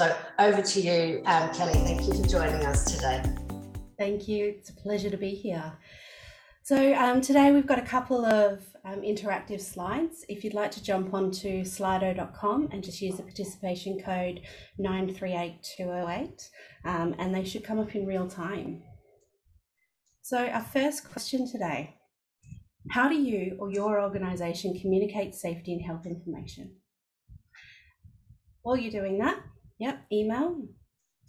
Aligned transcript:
So 0.00 0.16
over 0.38 0.62
to 0.62 0.80
you, 0.80 1.20
um, 1.26 1.52
Kelly. 1.52 1.74
Thank 1.74 2.06
you 2.06 2.14
for 2.14 2.26
joining 2.26 2.64
us 2.64 2.90
today. 2.90 3.22
Thank 3.98 4.28
you. 4.28 4.54
It's 4.56 4.70
a 4.70 4.72
pleasure 4.72 5.10
to 5.10 5.18
be 5.18 5.34
here. 5.34 5.74
So 6.62 6.94
um, 6.94 7.20
today 7.20 7.52
we've 7.52 7.66
got 7.66 7.78
a 7.78 7.82
couple 7.82 8.24
of 8.24 8.64
um, 8.86 9.02
interactive 9.02 9.60
slides. 9.60 10.24
If 10.26 10.42
you'd 10.42 10.54
like 10.54 10.70
to 10.70 10.82
jump 10.82 11.12
onto 11.12 11.64
slido.com 11.64 12.70
and 12.72 12.82
just 12.82 13.02
use 13.02 13.18
the 13.18 13.24
participation 13.24 14.00
code 14.02 14.40
938208 14.78 16.48
um, 16.86 17.14
and 17.18 17.34
they 17.34 17.44
should 17.44 17.62
come 17.62 17.78
up 17.78 17.94
in 17.94 18.06
real 18.06 18.26
time. 18.26 18.82
So 20.22 20.46
our 20.46 20.64
first 20.64 21.10
question 21.10 21.46
today, 21.46 21.96
how 22.92 23.06
do 23.06 23.16
you 23.16 23.58
or 23.58 23.70
your 23.70 24.00
organisation 24.00 24.80
communicate 24.80 25.34
safety 25.34 25.74
and 25.74 25.84
health 25.84 26.06
information? 26.06 26.76
While 28.62 28.78
you're 28.78 28.90
doing 28.90 29.18
that, 29.18 29.40
yep, 29.80 30.04
email. 30.12 30.62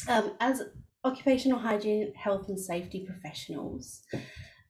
Um, 0.08 0.34
as 0.40 0.62
occupational 1.04 1.59
hygiene, 1.59 2.14
health 2.16 2.48
and 2.50 2.59
safety 2.59 3.05
professionals, 3.05 4.04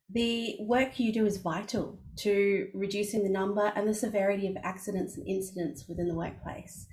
the 0.09 0.57
work 0.61 0.99
you 0.99 1.11
do 1.11 1.25
is 1.25 1.37
vital 1.37 1.99
to 2.17 2.69
reducing 2.73 3.23
the 3.23 3.29
number 3.29 3.73
and 3.75 3.87
the 3.87 3.93
severity 3.93 4.47
of 4.47 4.55
accidents 4.63 5.17
and 5.17 5.27
incidents 5.27 5.85
within 5.89 6.07
the 6.07 6.15
workplace. 6.15 6.85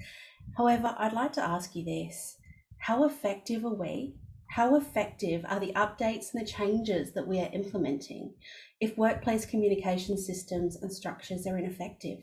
However, 0.56 0.94
I'd 0.98 1.12
like 1.12 1.32
to 1.34 1.42
ask 1.42 1.76
you 1.76 1.84
this 1.84 2.38
how 2.78 3.04
effective 3.04 3.64
are 3.64 3.74
we? 3.74 4.16
How 4.50 4.76
effective 4.76 5.44
are 5.46 5.60
the 5.60 5.72
updates 5.72 6.32
and 6.32 6.40
the 6.40 6.50
changes 6.50 7.12
that 7.12 7.26
we 7.26 7.38
are 7.38 7.50
implementing 7.52 8.34
if 8.80 8.96
workplace 8.96 9.44
communication 9.44 10.16
systems 10.16 10.76
and 10.76 10.90
structures 10.90 11.46
are 11.46 11.58
ineffective? 11.58 12.20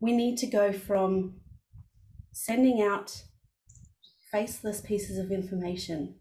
We 0.00 0.12
need 0.12 0.36
to 0.38 0.46
go 0.46 0.72
from 0.72 1.40
sending 2.38 2.80
out 2.80 3.24
faceless 4.30 4.80
pieces 4.80 5.18
of 5.18 5.32
information 5.32 6.14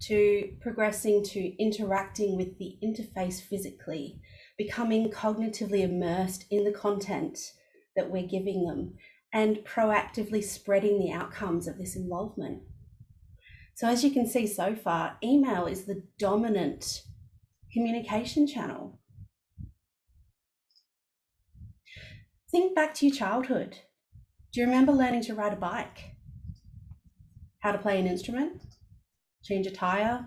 to 0.00 0.52
progressing 0.62 1.22
to 1.22 1.62
interacting 1.62 2.36
with 2.36 2.56
the 2.58 2.78
interface 2.82 3.42
physically, 3.42 4.18
becoming 4.56 5.10
cognitively 5.10 5.80
immersed 5.80 6.46
in 6.50 6.64
the 6.64 6.72
content 6.72 7.38
that 7.96 8.10
we're 8.10 8.26
giving 8.26 8.64
them, 8.64 8.94
and 9.32 9.58
proactively 9.58 10.42
spreading 10.42 10.98
the 10.98 11.12
outcomes 11.12 11.68
of 11.68 11.76
this 11.76 11.96
involvement. 11.96 12.62
So, 13.74 13.88
as 13.88 14.02
you 14.02 14.10
can 14.10 14.26
see 14.26 14.46
so 14.46 14.74
far, 14.74 15.18
email 15.22 15.66
is 15.66 15.84
the 15.84 16.02
dominant 16.18 17.02
communication 17.72 18.46
channel. 18.46 18.98
Think 22.50 22.74
back 22.74 22.94
to 22.94 23.06
your 23.06 23.14
childhood. 23.14 23.80
Do 24.52 24.60
you 24.60 24.66
remember 24.66 24.92
learning 24.92 25.22
to 25.22 25.34
ride 25.34 25.52
a 25.52 25.56
bike? 25.56 26.16
How 27.60 27.72
to 27.72 27.78
play 27.78 27.98
an 28.00 28.06
instrument? 28.06 28.62
change 29.48 29.66
a 29.66 29.70
tire, 29.70 30.26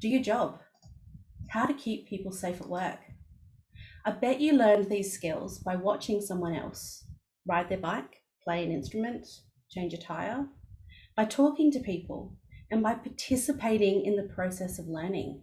do 0.00 0.08
your 0.08 0.22
job, 0.22 0.60
how 1.48 1.64
to 1.64 1.72
keep 1.72 2.06
people 2.06 2.30
safe 2.30 2.60
at 2.60 2.68
work. 2.68 2.98
I 4.04 4.10
bet 4.12 4.40
you 4.40 4.52
learned 4.52 4.90
these 4.90 5.12
skills 5.12 5.58
by 5.58 5.76
watching 5.76 6.20
someone 6.20 6.54
else 6.54 7.06
ride 7.46 7.68
their 7.70 7.78
bike, 7.78 8.22
play 8.44 8.62
an 8.62 8.70
instrument, 8.70 9.26
change 9.70 9.94
a 9.94 9.98
tire, 9.98 10.46
by 11.16 11.24
talking 11.24 11.70
to 11.72 11.80
people, 11.80 12.36
and 12.70 12.82
by 12.82 12.94
participating 12.94 14.04
in 14.04 14.16
the 14.16 14.34
process 14.34 14.78
of 14.78 14.86
learning. 14.86 15.42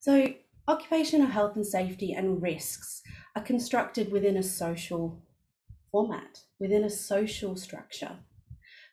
So, 0.00 0.34
occupational 0.66 1.28
health 1.28 1.56
and 1.56 1.66
safety 1.66 2.12
and 2.12 2.40
risks 2.42 3.02
are 3.36 3.42
constructed 3.42 4.12
within 4.12 4.36
a 4.36 4.42
social 4.42 5.22
format, 5.90 6.40
within 6.58 6.84
a 6.84 6.90
social 6.90 7.56
structure. 7.56 8.18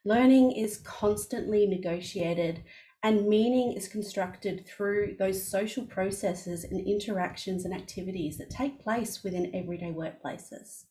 Learning 0.03 0.52
is 0.52 0.78
constantly 0.78 1.67
negotiated 1.67 2.64
and 3.03 3.28
meaning 3.28 3.73
is 3.73 3.88
constructed 3.88 4.67
through 4.67 5.16
those 5.17 5.44
social 5.44 5.86
processes 5.86 6.64
and 6.64 6.88
interactions 6.88 7.65
and 7.65 7.73
activities 7.73 8.38
that 8.38 8.49
take 8.49 8.80
place 8.80 9.23
within 9.23 9.55
everyday 9.55 9.92
workplaces. 9.92 10.86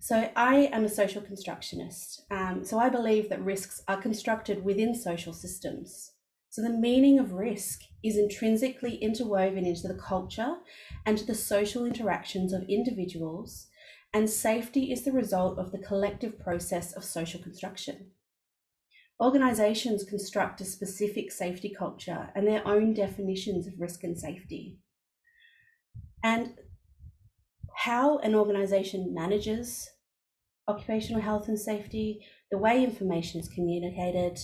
So, 0.00 0.30
I 0.36 0.70
am 0.72 0.84
a 0.84 0.88
social 0.88 1.22
constructionist. 1.22 2.22
Um, 2.30 2.64
so, 2.64 2.78
I 2.78 2.88
believe 2.88 3.28
that 3.30 3.42
risks 3.42 3.82
are 3.88 4.00
constructed 4.00 4.64
within 4.64 4.94
social 4.94 5.32
systems. 5.32 6.12
So, 6.50 6.62
the 6.62 6.70
meaning 6.70 7.18
of 7.18 7.32
risk 7.32 7.82
is 8.04 8.16
intrinsically 8.16 8.96
interwoven 8.96 9.64
into 9.64 9.88
the 9.88 9.98
culture 9.98 10.56
and 11.04 11.18
the 11.18 11.34
social 11.34 11.84
interactions 11.84 12.52
of 12.52 12.62
individuals 12.68 13.66
and 14.14 14.28
safety 14.28 14.90
is 14.90 15.04
the 15.04 15.12
result 15.12 15.58
of 15.58 15.70
the 15.70 15.78
collective 15.78 16.38
process 16.38 16.92
of 16.92 17.04
social 17.04 17.42
construction. 17.42 18.10
Organisations 19.20 20.04
construct 20.04 20.60
a 20.60 20.64
specific 20.64 21.30
safety 21.32 21.74
culture 21.76 22.30
and 22.34 22.46
their 22.46 22.66
own 22.66 22.94
definitions 22.94 23.66
of 23.66 23.74
risk 23.78 24.04
and 24.04 24.18
safety. 24.18 24.78
And 26.22 26.54
how 27.74 28.18
an 28.18 28.34
organisation 28.34 29.12
manages 29.12 29.88
occupational 30.68 31.22
health 31.22 31.48
and 31.48 31.58
safety, 31.58 32.24
the 32.50 32.58
way 32.58 32.84
information 32.84 33.40
is 33.40 33.48
communicated, 33.48 34.38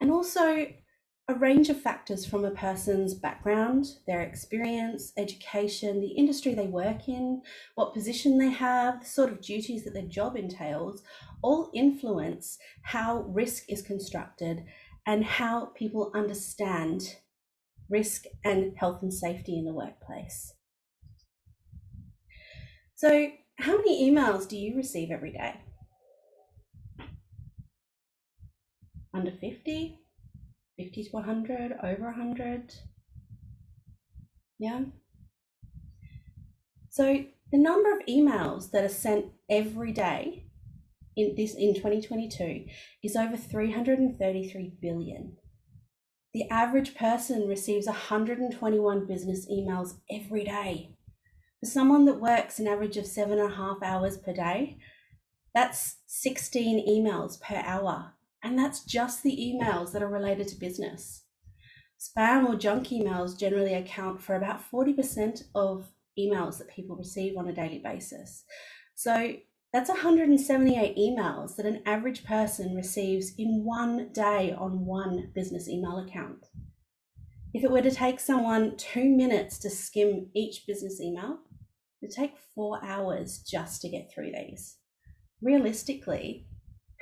and 0.00 0.10
also 0.10 0.66
a 1.28 1.34
range 1.34 1.68
of 1.68 1.78
factors 1.78 2.24
from 2.24 2.46
a 2.46 2.50
person's 2.50 3.12
background, 3.12 3.84
their 4.06 4.22
experience, 4.22 5.12
education, 5.18 6.00
the 6.00 6.08
industry 6.08 6.54
they 6.54 6.66
work 6.66 7.06
in, 7.06 7.42
what 7.74 7.92
position 7.92 8.38
they 8.38 8.48
have, 8.48 9.00
the 9.00 9.06
sort 9.06 9.30
of 9.30 9.42
duties 9.42 9.84
that 9.84 9.92
their 9.92 10.06
job 10.06 10.36
entails, 10.36 11.02
all 11.42 11.70
influence 11.74 12.56
how 12.82 13.20
risk 13.28 13.64
is 13.68 13.82
constructed 13.82 14.64
and 15.06 15.22
how 15.22 15.66
people 15.76 16.10
understand 16.14 17.16
risk 17.90 18.24
and 18.42 18.72
health 18.78 19.02
and 19.02 19.12
safety 19.12 19.58
in 19.58 19.66
the 19.66 19.72
workplace. 19.72 20.54
So, 22.94 23.30
how 23.58 23.76
many 23.76 24.10
emails 24.10 24.48
do 24.48 24.56
you 24.56 24.74
receive 24.76 25.10
every 25.10 25.32
day? 25.32 25.60
Under 29.12 29.30
50? 29.30 29.98
50 30.78 31.04
to 31.04 31.10
100, 31.10 31.72
over 31.82 32.04
100. 32.04 32.74
Yeah. 34.58 34.82
So 36.88 37.24
the 37.52 37.58
number 37.58 37.92
of 37.92 38.06
emails 38.06 38.70
that 38.70 38.84
are 38.84 38.88
sent 38.88 39.26
every 39.50 39.92
day 39.92 40.44
in 41.16 41.34
this 41.36 41.54
in 41.54 41.74
2022 41.74 42.66
is 43.02 43.16
over 43.16 43.36
333 43.36 44.72
billion. 44.80 45.36
The 46.32 46.48
average 46.50 46.94
person 46.94 47.48
receives 47.48 47.86
121 47.86 49.06
business 49.06 49.50
emails 49.50 49.94
every 50.10 50.44
day. 50.44 50.94
For 51.60 51.66
someone 51.66 52.04
that 52.04 52.20
works 52.20 52.60
an 52.60 52.68
average 52.68 52.96
of 52.96 53.06
seven 53.06 53.40
and 53.40 53.52
a 53.52 53.56
half 53.56 53.78
hours 53.82 54.16
per 54.16 54.32
day, 54.32 54.78
that's 55.54 55.96
16 56.06 56.86
emails 56.86 57.40
per 57.40 57.56
hour. 57.56 58.12
And 58.42 58.58
that's 58.58 58.84
just 58.84 59.22
the 59.22 59.36
emails 59.36 59.92
that 59.92 60.02
are 60.02 60.08
related 60.08 60.48
to 60.48 60.56
business. 60.56 61.24
Spam 61.98 62.48
or 62.48 62.56
junk 62.56 62.88
emails 62.88 63.38
generally 63.38 63.74
account 63.74 64.22
for 64.22 64.36
about 64.36 64.62
40% 64.70 65.42
of 65.54 65.90
emails 66.18 66.58
that 66.58 66.68
people 66.68 66.96
receive 66.96 67.36
on 67.36 67.48
a 67.48 67.52
daily 67.52 67.80
basis. 67.82 68.44
So 68.94 69.34
that's 69.72 69.90
178 69.90 70.96
emails 70.96 71.56
that 71.56 71.66
an 71.66 71.82
average 71.84 72.24
person 72.24 72.74
receives 72.74 73.34
in 73.36 73.64
one 73.64 74.10
day 74.12 74.54
on 74.56 74.86
one 74.86 75.30
business 75.34 75.68
email 75.68 75.98
account. 75.98 76.46
If 77.52 77.64
it 77.64 77.70
were 77.70 77.82
to 77.82 77.90
take 77.90 78.18
someone 78.18 78.76
two 78.76 79.04
minutes 79.04 79.58
to 79.60 79.70
skim 79.70 80.30
each 80.34 80.66
business 80.66 81.00
email, 81.00 81.38
it 82.00 82.06
would 82.06 82.10
take 82.10 82.34
four 82.54 82.82
hours 82.84 83.40
just 83.40 83.82
to 83.82 83.88
get 83.88 84.10
through 84.12 84.32
these. 84.32 84.76
Realistically, 85.42 86.47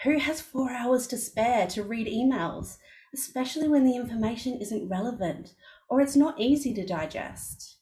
who 0.02 0.18
has 0.18 0.40
four 0.40 0.70
hours 0.70 1.06
to 1.08 1.16
spare 1.16 1.66
to 1.68 1.82
read 1.82 2.06
emails, 2.06 2.78
especially 3.14 3.68
when 3.68 3.84
the 3.84 3.96
information 3.96 4.60
isn't 4.60 4.88
relevant 4.88 5.54
or 5.88 6.00
it's 6.00 6.16
not 6.16 6.40
easy 6.40 6.74
to 6.74 6.86
digest? 6.86 7.78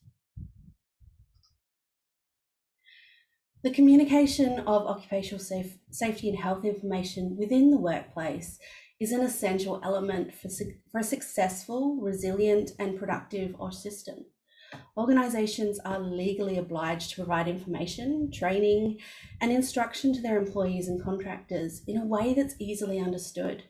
The 3.62 3.70
communication 3.70 4.60
of 4.60 4.86
occupational 4.86 5.42
safe, 5.42 5.78
safety 5.90 6.28
and 6.28 6.38
health 6.38 6.66
information 6.66 7.34
within 7.38 7.70
the 7.70 7.78
workplace 7.78 8.58
is 9.00 9.10
an 9.10 9.22
essential 9.22 9.80
element 9.82 10.34
for, 10.34 10.50
for 10.92 11.00
a 11.00 11.02
successful, 11.02 11.96
resilient, 12.00 12.72
and 12.78 12.98
productive 12.98 13.56
OSH 13.58 13.76
system. 13.76 14.26
Organisations 14.96 15.78
are 15.80 15.98
legally 15.98 16.58
obliged 16.58 17.10
to 17.10 17.16
provide 17.16 17.48
information, 17.48 18.30
training, 18.32 18.98
and 19.40 19.50
instruction 19.50 20.12
to 20.14 20.20
their 20.20 20.38
employees 20.38 20.88
and 20.88 21.02
contractors 21.02 21.82
in 21.86 21.96
a 21.96 22.06
way 22.06 22.34
that's 22.34 22.54
easily 22.58 22.98
understood. 22.98 23.64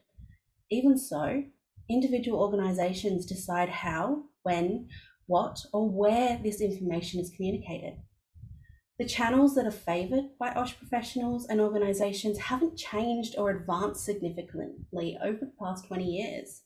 Even 0.71 0.99
so, 0.99 1.45
individual 1.89 2.41
organisations 2.41 3.27
decide 3.27 3.69
how, 3.69 4.25
when, 4.43 4.89
what, 5.27 5.59
or 5.73 5.89
where 5.89 6.39
this 6.43 6.61
information 6.61 7.21
is 7.21 7.33
communicated. 7.35 7.95
The 8.99 9.07
channels 9.07 9.57
that 9.57 9.67
are 9.67 9.73
favoured 9.73 10.39
by 10.39 10.51
OSH 10.51 10.79
professionals 10.79 11.47
and 11.47 11.61
organisations 11.61 12.39
haven't 12.39 12.79
changed 12.79 13.35
or 13.37 13.51
advanced 13.51 14.05
significantly 14.05 15.19
over 15.21 15.39
the 15.41 15.53
past 15.61 15.89
20 15.89 16.05
years. 16.05 16.63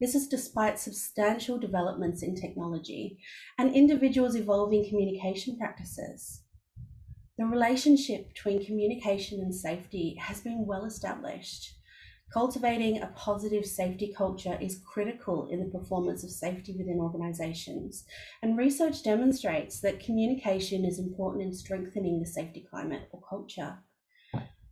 This 0.00 0.14
is 0.14 0.28
despite 0.28 0.78
substantial 0.78 1.58
developments 1.58 2.22
in 2.22 2.34
technology 2.34 3.18
and 3.58 3.74
individuals' 3.74 4.34
evolving 4.34 4.88
communication 4.88 5.58
practices. 5.58 6.42
The 7.36 7.44
relationship 7.44 8.28
between 8.28 8.64
communication 8.64 9.40
and 9.40 9.54
safety 9.54 10.16
has 10.18 10.40
been 10.40 10.66
well 10.66 10.84
established. 10.84 11.74
Cultivating 12.32 13.02
a 13.02 13.08
positive 13.08 13.66
safety 13.66 14.14
culture 14.16 14.56
is 14.60 14.80
critical 14.86 15.48
in 15.48 15.58
the 15.58 15.78
performance 15.78 16.22
of 16.22 16.30
safety 16.30 16.76
within 16.78 17.00
organisations, 17.00 18.04
and 18.40 18.56
research 18.56 19.02
demonstrates 19.02 19.80
that 19.80 20.00
communication 20.00 20.84
is 20.84 20.98
important 20.98 21.42
in 21.42 21.52
strengthening 21.52 22.20
the 22.20 22.26
safety 22.26 22.64
climate 22.70 23.08
or 23.10 23.20
culture. 23.28 23.78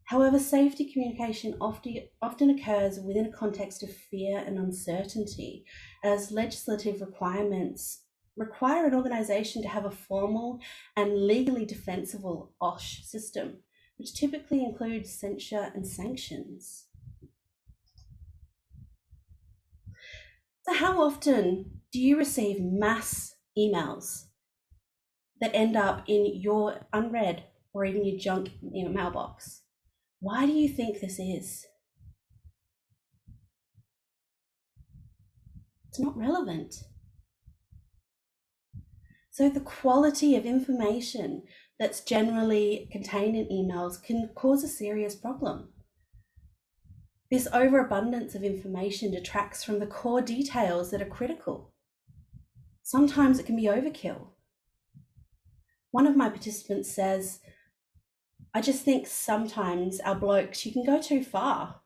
However, 0.08 0.38
safety 0.38 0.90
communication 0.90 1.54
often, 1.60 2.08
often 2.22 2.48
occurs 2.48 2.98
within 2.98 3.26
a 3.26 3.30
context 3.30 3.82
of 3.82 3.94
fear 3.94 4.38
and 4.38 4.58
uncertainty, 4.58 5.66
as 6.02 6.32
legislative 6.32 7.02
requirements 7.02 8.04
require 8.34 8.86
an 8.86 8.94
organisation 8.94 9.60
to 9.60 9.68
have 9.68 9.84
a 9.84 9.90
formal 9.90 10.60
and 10.96 11.26
legally 11.26 11.66
defensible 11.66 12.54
OSH 12.58 13.04
system, 13.04 13.58
which 13.98 14.14
typically 14.14 14.64
includes 14.64 15.12
censure 15.12 15.70
and 15.74 15.86
sanctions. 15.86 16.86
So, 20.62 20.72
how 20.72 21.02
often 21.02 21.82
do 21.92 22.00
you 22.00 22.16
receive 22.16 22.62
mass 22.62 23.34
emails 23.58 24.28
that 25.38 25.54
end 25.54 25.76
up 25.76 26.04
in 26.08 26.40
your 26.40 26.86
unread 26.94 27.44
or 27.74 27.84
even 27.84 28.06
your 28.06 28.18
junk 28.18 28.52
mailbox? 28.62 29.64
Why 30.20 30.46
do 30.46 30.52
you 30.52 30.68
think 30.68 31.00
this 31.00 31.18
is? 31.18 31.66
It's 35.88 36.00
not 36.00 36.16
relevant. 36.16 36.74
So, 39.30 39.48
the 39.48 39.60
quality 39.60 40.34
of 40.34 40.44
information 40.44 41.42
that's 41.78 42.00
generally 42.00 42.88
contained 42.90 43.36
in 43.36 43.46
emails 43.46 44.02
can 44.02 44.30
cause 44.34 44.64
a 44.64 44.68
serious 44.68 45.14
problem. 45.14 45.68
This 47.30 47.46
overabundance 47.52 48.34
of 48.34 48.42
information 48.42 49.12
detracts 49.12 49.62
from 49.62 49.78
the 49.78 49.86
core 49.86 50.22
details 50.22 50.90
that 50.90 51.02
are 51.02 51.06
critical. 51.06 51.72
Sometimes 52.82 53.38
it 53.38 53.46
can 53.46 53.54
be 53.54 53.64
overkill. 53.64 54.28
One 55.90 56.06
of 56.06 56.16
my 56.16 56.30
participants 56.30 56.90
says, 56.90 57.40
I 58.54 58.60
just 58.60 58.84
think 58.84 59.06
sometimes 59.06 60.00
our 60.00 60.14
blokes, 60.14 60.64
you 60.64 60.72
can 60.72 60.84
go 60.84 61.00
too 61.00 61.22
far. 61.22 61.80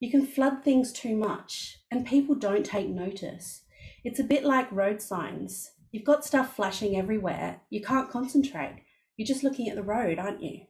You 0.00 0.10
can 0.10 0.26
flood 0.26 0.64
things 0.64 0.92
too 0.92 1.16
much, 1.16 1.78
and 1.90 2.06
people 2.06 2.34
don't 2.34 2.64
take 2.64 2.88
notice. 2.88 3.62
It's 4.02 4.18
a 4.18 4.24
bit 4.24 4.44
like 4.44 4.72
road 4.72 5.02
signs. 5.02 5.72
You've 5.92 6.04
got 6.04 6.24
stuff 6.24 6.56
flashing 6.56 6.96
everywhere. 6.96 7.60
You 7.70 7.82
can't 7.82 8.10
concentrate. 8.10 8.82
You're 9.16 9.26
just 9.26 9.44
looking 9.44 9.68
at 9.68 9.76
the 9.76 9.82
road, 9.82 10.18
aren't 10.18 10.42
you? 10.42 10.60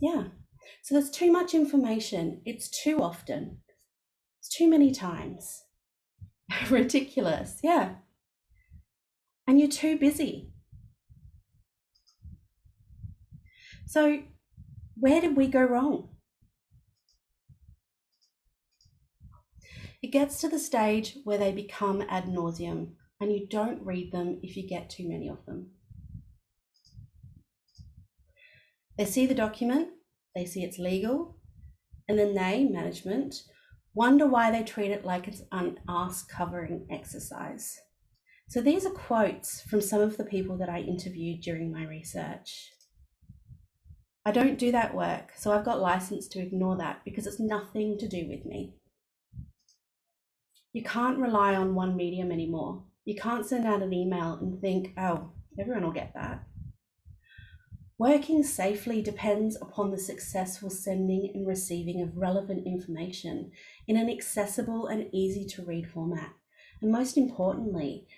Yeah. 0.00 0.24
So 0.82 0.94
there's 0.94 1.10
too 1.10 1.32
much 1.32 1.54
information. 1.54 2.42
It's 2.44 2.68
too 2.68 3.00
often. 3.02 3.58
It's 4.40 4.48
too 4.48 4.68
many 4.68 4.92
times. 4.92 5.64
Ridiculous. 6.70 7.60
Yeah. 7.62 7.96
And 9.46 9.58
you're 9.58 9.68
too 9.68 9.96
busy. 9.96 10.52
So, 13.86 14.22
where 14.96 15.20
did 15.20 15.36
we 15.36 15.46
go 15.46 15.62
wrong? 15.62 16.08
It 20.02 20.12
gets 20.12 20.40
to 20.40 20.48
the 20.48 20.58
stage 20.58 21.18
where 21.24 21.38
they 21.38 21.52
become 21.52 22.02
ad 22.08 22.24
nauseum 22.24 22.92
and 23.20 23.32
you 23.32 23.46
don't 23.48 23.84
read 23.84 24.12
them 24.12 24.40
if 24.42 24.56
you 24.56 24.66
get 24.66 24.90
too 24.90 25.08
many 25.08 25.28
of 25.28 25.44
them. 25.46 25.70
They 28.98 29.04
see 29.04 29.26
the 29.26 29.34
document, 29.34 29.88
they 30.34 30.46
see 30.46 30.64
it's 30.64 30.78
legal, 30.78 31.38
and 32.08 32.18
then 32.18 32.34
they, 32.34 32.64
management, 32.64 33.34
wonder 33.94 34.26
why 34.26 34.50
they 34.50 34.62
treat 34.62 34.90
it 34.90 35.04
like 35.04 35.28
it's 35.28 35.42
an 35.52 35.78
ass 35.88 36.22
covering 36.22 36.86
exercise. 36.90 37.78
So 38.48 38.60
these 38.60 38.86
are 38.86 38.90
quotes 38.90 39.62
from 39.62 39.80
some 39.80 40.00
of 40.00 40.16
the 40.16 40.24
people 40.24 40.56
that 40.58 40.68
I 40.68 40.80
interviewed 40.80 41.40
during 41.40 41.72
my 41.72 41.84
research. 41.84 42.70
I 44.26 44.32
don't 44.32 44.58
do 44.58 44.72
that 44.72 44.92
work, 44.92 45.30
so 45.36 45.52
I've 45.52 45.64
got 45.64 45.80
license 45.80 46.26
to 46.28 46.40
ignore 46.40 46.76
that 46.78 47.02
because 47.04 47.28
it's 47.28 47.38
nothing 47.38 47.96
to 47.98 48.08
do 48.08 48.26
with 48.28 48.44
me. 48.44 48.74
You 50.72 50.82
can't 50.82 51.20
rely 51.20 51.54
on 51.54 51.76
one 51.76 51.96
medium 51.96 52.32
anymore. 52.32 52.82
You 53.04 53.14
can't 53.14 53.46
send 53.46 53.68
out 53.68 53.82
an 53.82 53.92
email 53.92 54.36
and 54.40 54.60
think, 54.60 54.94
oh, 54.98 55.30
everyone 55.60 55.84
will 55.84 55.92
get 55.92 56.12
that. 56.14 56.42
Working 57.98 58.42
safely 58.42 59.00
depends 59.00 59.54
upon 59.62 59.92
the 59.92 59.98
successful 59.98 60.70
sending 60.70 61.30
and 61.32 61.46
receiving 61.46 62.02
of 62.02 62.16
relevant 62.16 62.66
information 62.66 63.52
in 63.86 63.96
an 63.96 64.10
accessible 64.10 64.88
and 64.88 65.08
easy 65.14 65.46
to 65.54 65.64
read 65.64 65.88
format. 65.88 66.32
And 66.82 66.90
most 66.90 67.16
importantly, 67.16 68.08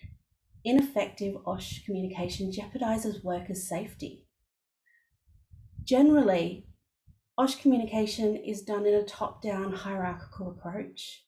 ineffective 0.64 1.36
OSH 1.44 1.84
communication 1.84 2.50
jeopardizes 2.50 3.22
workers' 3.22 3.68
safety. 3.68 4.24
Generally, 5.88 6.66
OSH 7.38 7.62
communication 7.62 8.36
is 8.36 8.60
done 8.60 8.84
in 8.84 8.92
a 8.92 9.02
top 9.02 9.40
down 9.40 9.72
hierarchical 9.72 10.50
approach. 10.50 11.24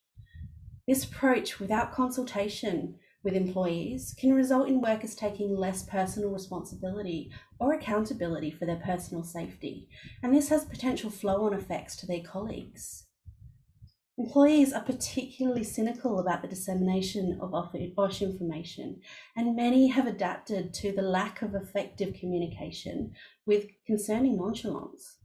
This 0.86 1.02
approach, 1.02 1.58
without 1.58 1.94
consultation, 1.94 2.96
with 3.24 3.32
employees 3.32 4.14
can 4.18 4.34
result 4.34 4.68
in 4.68 4.82
workers 4.82 5.14
taking 5.14 5.56
less 5.56 5.84
personal 5.84 6.28
responsibility 6.28 7.32
or 7.58 7.72
accountability 7.72 8.50
for 8.50 8.66
their 8.66 8.82
personal 8.84 9.24
safety, 9.24 9.88
and 10.22 10.34
this 10.34 10.50
has 10.50 10.66
potential 10.66 11.08
flow 11.08 11.46
on 11.46 11.54
effects 11.54 11.96
to 11.96 12.06
their 12.06 12.20
colleagues. 12.20 13.06
Employees 14.20 14.74
are 14.74 14.82
particularly 14.82 15.64
cynical 15.64 16.18
about 16.18 16.42
the 16.42 16.48
dissemination 16.48 17.38
of 17.40 17.54
OSH 17.54 18.20
information, 18.20 19.00
and 19.34 19.56
many 19.56 19.86
have 19.86 20.06
adapted 20.06 20.74
to 20.74 20.92
the 20.92 21.00
lack 21.00 21.40
of 21.40 21.54
effective 21.54 22.12
communication 22.12 23.14
with 23.46 23.68
concerning 23.86 24.36
nonchalance. 24.36 25.16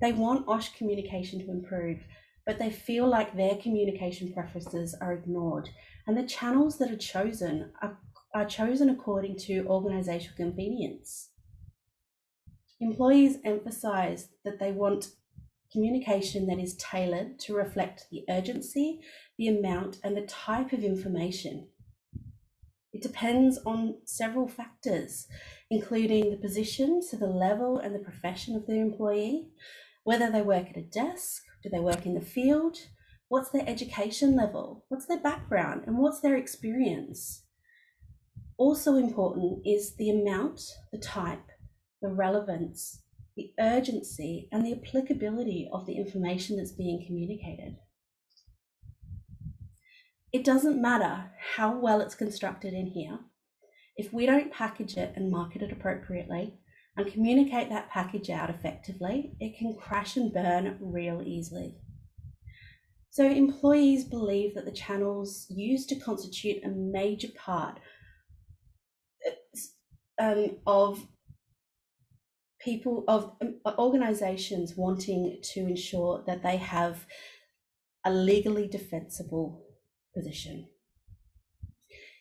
They 0.00 0.10
want 0.10 0.48
OSH 0.48 0.74
communication 0.76 1.38
to 1.38 1.52
improve, 1.52 2.00
but 2.44 2.58
they 2.58 2.70
feel 2.70 3.06
like 3.06 3.36
their 3.36 3.54
communication 3.54 4.32
preferences 4.32 4.96
are 5.00 5.12
ignored 5.12 5.70
and 6.04 6.16
the 6.16 6.24
channels 6.24 6.78
that 6.78 6.90
are 6.90 6.96
chosen 6.96 7.70
are, 7.82 8.00
are 8.34 8.46
chosen 8.46 8.90
according 8.90 9.36
to 9.46 9.64
organizational 9.68 10.36
convenience. 10.36 11.30
Employees 12.80 13.36
emphasize 13.44 14.30
that 14.44 14.58
they 14.58 14.72
want 14.72 15.12
communication 15.72 16.46
that 16.46 16.58
is 16.58 16.76
tailored 16.76 17.38
to 17.40 17.54
reflect 17.54 18.06
the 18.10 18.24
urgency, 18.28 19.00
the 19.38 19.48
amount, 19.48 19.98
and 20.04 20.16
the 20.16 20.26
type 20.26 20.72
of 20.72 20.84
information. 20.84 21.68
It 22.92 23.02
depends 23.02 23.58
on 23.64 23.96
several 24.04 24.48
factors, 24.48 25.26
including 25.70 26.30
the 26.30 26.36
position, 26.36 27.02
so 27.02 27.16
the 27.16 27.26
level 27.26 27.78
and 27.78 27.94
the 27.94 27.98
profession 27.98 28.54
of 28.54 28.66
the 28.66 28.78
employee, 28.78 29.48
whether 30.04 30.30
they 30.30 30.42
work 30.42 30.68
at 30.68 30.76
a 30.76 30.82
desk, 30.82 31.42
do 31.62 31.70
they 31.70 31.80
work 31.80 32.04
in 32.04 32.14
the 32.14 32.20
field, 32.20 32.76
What's 33.32 33.48
their 33.48 33.66
education 33.66 34.36
level? 34.36 34.84
What's 34.88 35.06
their 35.06 35.18
background? 35.18 35.84
And 35.86 35.96
what's 35.96 36.20
their 36.20 36.36
experience? 36.36 37.44
Also 38.58 38.96
important 38.96 39.66
is 39.66 39.96
the 39.96 40.10
amount, 40.10 40.60
the 40.92 40.98
type, 40.98 41.48
the 42.02 42.10
relevance, 42.10 43.01
the 43.36 43.52
urgency, 43.58 44.48
and 44.52 44.64
the 44.64 44.72
applicability 44.72 45.68
of 45.72 45.86
the 45.86 45.96
information 45.96 46.56
that's 46.56 46.72
being 46.72 47.04
communicated. 47.06 47.76
It 50.32 50.44
doesn't 50.44 50.80
matter 50.80 51.30
how 51.56 51.78
well 51.78 52.00
it's 52.00 52.14
constructed 52.14 52.72
in 52.72 52.86
here. 52.86 53.18
If 53.96 54.12
we 54.12 54.26
don't 54.26 54.52
package 54.52 54.96
it 54.96 55.12
and 55.16 55.30
market 55.30 55.62
it 55.62 55.72
appropriately 55.72 56.58
and 56.96 57.10
communicate 57.10 57.68
that 57.68 57.90
package 57.90 58.30
out 58.30 58.50
effectively, 58.50 59.34
it 59.40 59.56
can 59.58 59.76
crash 59.78 60.16
and 60.16 60.32
burn 60.32 60.78
real 60.80 61.22
easily. 61.22 61.76
So 63.10 63.26
employees 63.26 64.04
believe 64.04 64.54
that 64.54 64.64
the 64.64 64.72
channels 64.72 65.46
used 65.50 65.90
to 65.90 66.00
constitute 66.00 66.64
a 66.64 66.68
major 66.68 67.28
part 67.36 67.78
um, 70.18 70.56
of 70.66 71.06
people 72.62 73.04
of 73.08 73.32
um, 73.40 73.56
organizations 73.78 74.76
wanting 74.76 75.38
to 75.42 75.60
ensure 75.60 76.22
that 76.26 76.42
they 76.42 76.56
have 76.56 77.06
a 78.04 78.12
legally 78.12 78.68
defensible 78.68 79.64
position. 80.14 80.68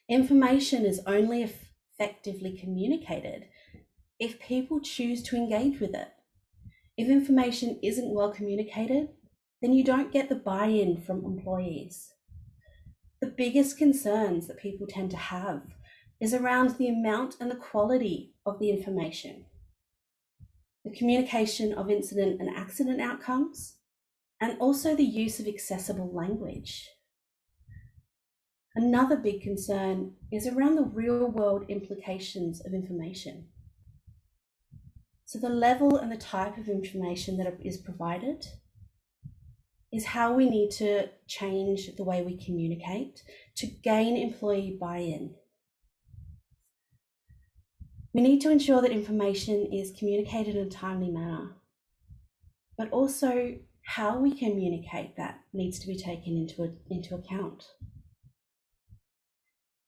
Information 0.09 0.85
is 0.85 1.01
only 1.05 1.43
effectively 1.43 2.57
communicated 2.57 3.45
if 4.19 4.39
people 4.39 4.79
choose 4.79 5.23
to 5.23 5.35
engage 5.35 5.79
with 5.79 5.95
it. 5.95 6.09
If 6.97 7.07
information 7.07 7.79
isn't 7.81 8.13
well 8.13 8.31
communicated, 8.31 9.09
then 9.61 9.73
you 9.73 9.83
don't 9.83 10.11
get 10.11 10.29
the 10.29 10.35
buy 10.35 10.65
in 10.65 11.01
from 11.01 11.23
employees. 11.23 12.13
The 13.21 13.27
biggest 13.27 13.77
concerns 13.77 14.47
that 14.47 14.59
people 14.59 14.87
tend 14.87 15.11
to 15.11 15.17
have 15.17 15.61
is 16.19 16.33
around 16.33 16.77
the 16.77 16.89
amount 16.89 17.35
and 17.39 17.49
the 17.49 17.55
quality 17.55 18.33
of 18.45 18.59
the 18.59 18.69
information, 18.69 19.45
the 20.83 20.95
communication 20.95 21.73
of 21.73 21.89
incident 21.89 22.39
and 22.39 22.49
accident 22.55 23.01
outcomes, 23.01 23.77
and 24.39 24.57
also 24.59 24.95
the 24.95 25.03
use 25.03 25.39
of 25.39 25.47
accessible 25.47 26.11
language. 26.13 26.89
Another 28.75 29.17
big 29.17 29.41
concern 29.41 30.13
is 30.31 30.47
around 30.47 30.75
the 30.75 30.83
real 30.83 31.29
world 31.29 31.65
implications 31.67 32.65
of 32.65 32.73
information. 32.73 33.47
So, 35.25 35.39
the 35.39 35.49
level 35.49 35.97
and 35.97 36.11
the 36.11 36.17
type 36.17 36.57
of 36.57 36.67
information 36.67 37.37
that 37.37 37.57
is 37.63 37.77
provided 37.77 38.45
is 39.91 40.05
how 40.05 40.33
we 40.33 40.49
need 40.49 40.71
to 40.71 41.09
change 41.27 41.95
the 41.97 42.03
way 42.03 42.21
we 42.21 42.43
communicate 42.43 43.21
to 43.57 43.67
gain 43.67 44.15
employee 44.15 44.77
buy 44.79 44.97
in. 44.97 45.35
We 48.13 48.21
need 48.21 48.41
to 48.41 48.51
ensure 48.51 48.81
that 48.81 48.91
information 48.91 49.69
is 49.71 49.93
communicated 49.97 50.55
in 50.55 50.67
a 50.67 50.69
timely 50.69 51.09
manner, 51.09 51.55
but 52.77 52.89
also 52.91 53.55
how 53.83 54.17
we 54.17 54.37
communicate 54.37 55.15
that 55.15 55.39
needs 55.53 55.79
to 55.79 55.87
be 55.87 55.97
taken 55.97 56.35
into, 56.35 56.63
a, 56.63 56.93
into 56.93 57.15
account. 57.15 57.65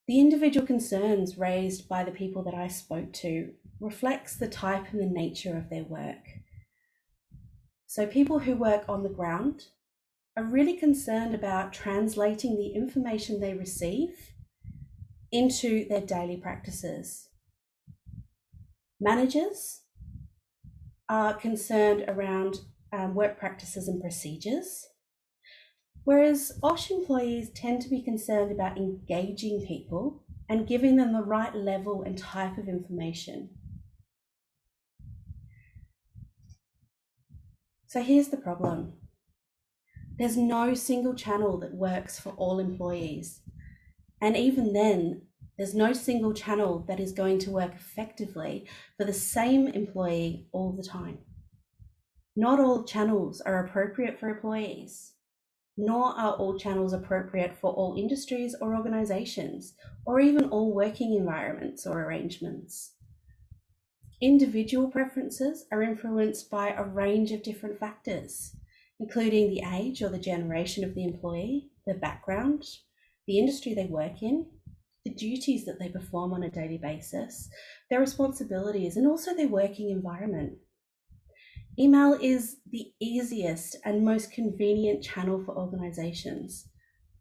The 0.08 0.20
individual 0.20 0.66
concerns 0.66 1.38
raised 1.38 1.88
by 1.88 2.04
the 2.04 2.12
people 2.12 2.44
that 2.44 2.54
I 2.54 2.68
spoke 2.68 3.14
to 3.14 3.54
reflects 3.80 4.36
the 4.36 4.48
type 4.48 4.92
and 4.92 5.02
the 5.02 5.06
nature 5.06 5.58
of 5.58 5.70
their 5.70 5.84
work. 5.84 6.26
So 7.88 8.08
people 8.08 8.40
who 8.40 8.56
work 8.56 8.86
on 8.88 9.04
the 9.04 9.10
ground 9.10 9.68
are 10.36 10.44
really 10.44 10.76
concerned 10.76 11.36
about 11.36 11.74
translating 11.74 12.58
the 12.58 12.70
information 12.70 13.40
they 13.40 13.54
receive 13.54 14.32
into 15.32 15.88
their 15.88 16.02
daily 16.02 16.38
practices. 16.38 17.30
Managers 19.04 19.82
are 21.10 21.34
concerned 21.34 22.06
around 22.08 22.60
um, 22.94 23.14
work 23.16 23.38
practices 23.38 23.90
and 23.90 24.00
procedures, 24.00 24.88
whereas 26.06 26.58
OSH 26.64 26.90
employees 26.90 27.50
tend 27.50 27.82
to 27.82 27.90
be 27.90 28.02
concerned 28.02 28.50
about 28.50 28.78
engaging 28.78 29.66
people 29.68 30.24
and 30.48 30.70
giving 30.70 30.96
them 30.96 31.12
the 31.12 31.22
right 31.22 31.54
level 31.54 32.02
and 32.04 32.18
type 32.18 32.58
of 32.58 32.70
information. 32.70 33.50
So 37.88 38.02
here's 38.02 38.30
the 38.30 38.38
problem 38.38 38.94
there's 40.18 40.38
no 40.38 40.76
single 40.76 41.14
channel 41.14 41.58
that 41.58 41.74
works 41.74 42.22
for 42.22 42.30
all 42.38 42.58
employees. 42.58 43.42
And 44.22 44.38
even 44.38 44.72
then, 44.72 45.24
there's 45.58 45.76
no 45.76 45.94
single 45.94 46.34
channel 46.34 46.84
that 46.88 47.00
is 47.00 47.12
going 47.12 47.40
to 47.40 47.52
work 47.52 47.74
effectively 47.76 48.68
for 48.98 49.06
the 49.06 49.14
same 49.14 49.68
employee 49.68 50.48
all 50.52 50.72
the 50.72 50.84
time. 50.84 51.20
Not 52.36 52.60
all 52.60 52.84
channels 52.84 53.42
are 53.42 53.64
appropriate 53.64 54.20
for 54.20 54.30
employees, 54.30 55.14
nor 55.78 56.18
are 56.18 56.34
all 56.34 56.58
channels 56.58 56.94
appropriate 56.94 57.56
for 57.56 57.72
all 57.72 57.96
industries 57.96 58.56
or 58.60 58.76
organizations, 58.76 59.76
or 60.06 60.20
even 60.20 60.50
all 60.50 60.74
working 60.74 61.14
environments 61.14 61.86
or 61.86 62.02
arrangements. 62.04 62.94
Individual 64.22 64.90
preferences 64.90 65.66
are 65.72 65.84
influenced 65.84 66.50
by 66.50 66.70
a 66.70 66.84
range 66.84 67.32
of 67.32 67.44
different 67.44 67.80
factors, 67.80 68.56
including 69.00 69.50
the 69.50 69.62
age 69.74 70.02
or 70.02 70.10
the 70.10 70.18
generation 70.18 70.84
of 70.84 70.96
the 70.96 71.04
employee, 71.04 71.70
their 71.86 71.98
background, 71.98 72.64
the 73.28 73.38
industry 73.38 73.74
they 73.74 73.86
work 73.86 74.24
in, 74.24 74.48
the 75.04 75.14
duties 75.14 75.66
that 75.66 75.80
they 75.80 75.90
perform 75.90 76.34
on 76.34 76.44
a 76.44 76.50
daily 76.50 76.78
basis, 76.78 77.50
their 77.90 78.00
responsibilities, 78.00 78.96
and 78.96 79.06
also 79.06 79.36
their 79.36 79.48
working 79.48 79.90
environment. 79.90 80.60
Email 81.78 82.14
is 82.22 82.58
the 82.70 82.94
easiest 83.00 83.76
and 83.84 84.06
most 84.06 84.32
convenient 84.32 85.04
channel 85.04 85.44
for 85.44 85.58
organizations, 85.58 86.70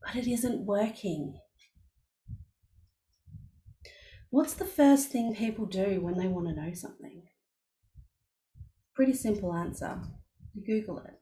but 0.05 0.15
it 0.15 0.27
isn't 0.27 0.67
working. 0.67 1.41
What's 4.31 4.55
the 4.55 4.65
first 4.65 5.09
thing 5.09 5.35
people 5.35 5.67
do 5.67 6.01
when 6.01 6.19
they 6.19 6.29
want 6.29 6.49
to 6.49 6.55
know 6.55 6.73
something? 6.73 7.29
Pretty 8.95 9.15
simple 9.15 9.55
answer. 9.55 10.03
You 10.55 10.65
Google 10.65 10.99
it. 10.99 11.21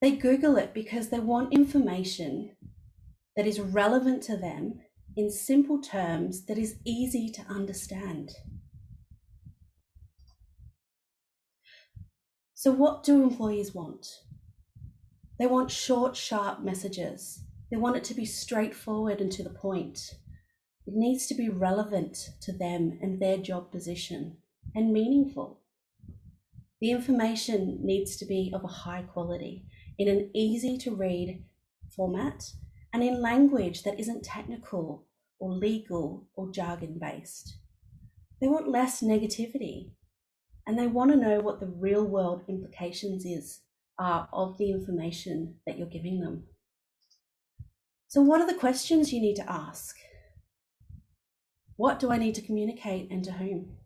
They 0.00 0.16
Google 0.16 0.56
it 0.56 0.72
because 0.72 1.10
they 1.10 1.20
want 1.20 1.52
information 1.52 2.56
that 3.40 3.46
is 3.46 3.58
relevant 3.58 4.22
to 4.22 4.36
them 4.36 4.74
in 5.16 5.30
simple 5.30 5.80
terms 5.80 6.44
that 6.44 6.58
is 6.58 6.76
easy 6.84 7.30
to 7.30 7.40
understand. 7.48 8.32
So, 12.52 12.70
what 12.70 13.02
do 13.02 13.22
employees 13.22 13.74
want? 13.74 14.06
They 15.38 15.46
want 15.46 15.70
short, 15.70 16.16
sharp 16.16 16.60
messages. 16.60 17.42
They 17.70 17.78
want 17.78 17.96
it 17.96 18.04
to 18.04 18.14
be 18.14 18.26
straightforward 18.26 19.22
and 19.22 19.32
to 19.32 19.42
the 19.42 19.48
point. 19.48 19.98
It 20.86 20.92
needs 20.92 21.26
to 21.28 21.34
be 21.34 21.48
relevant 21.48 22.18
to 22.42 22.52
them 22.52 22.98
and 23.00 23.22
their 23.22 23.38
job 23.38 23.72
position 23.72 24.36
and 24.74 24.92
meaningful. 24.92 25.62
The 26.82 26.90
information 26.90 27.78
needs 27.82 28.18
to 28.18 28.26
be 28.26 28.52
of 28.54 28.64
a 28.64 28.74
high 28.84 29.00
quality 29.00 29.64
in 29.96 30.08
an 30.08 30.30
easy 30.34 30.76
to 30.76 30.94
read 30.94 31.42
format 31.88 32.44
and 32.92 33.02
in 33.02 33.20
language 33.20 33.82
that 33.82 33.98
isn't 33.98 34.24
technical 34.24 35.06
or 35.38 35.52
legal 35.52 36.26
or 36.34 36.50
jargon 36.50 36.98
based. 37.00 37.56
They 38.40 38.48
want 38.48 38.68
less 38.68 39.02
negativity 39.02 39.90
and 40.66 40.78
they 40.78 40.86
want 40.86 41.10
to 41.10 41.16
know 41.16 41.40
what 41.40 41.60
the 41.60 41.66
real 41.66 42.04
world 42.04 42.44
implications 42.48 43.24
is 43.24 43.60
are 43.98 44.28
of 44.32 44.56
the 44.58 44.70
information 44.70 45.56
that 45.66 45.78
you're 45.78 45.86
giving 45.86 46.20
them. 46.20 46.44
So 48.08 48.22
what 48.22 48.40
are 48.40 48.46
the 48.46 48.58
questions 48.58 49.12
you 49.12 49.20
need 49.20 49.36
to 49.36 49.50
ask? 49.50 49.96
What 51.76 51.98
do 51.98 52.10
I 52.10 52.18
need 52.18 52.34
to 52.34 52.42
communicate 52.42 53.10
and 53.10 53.22
to 53.24 53.32
whom? 53.32 53.76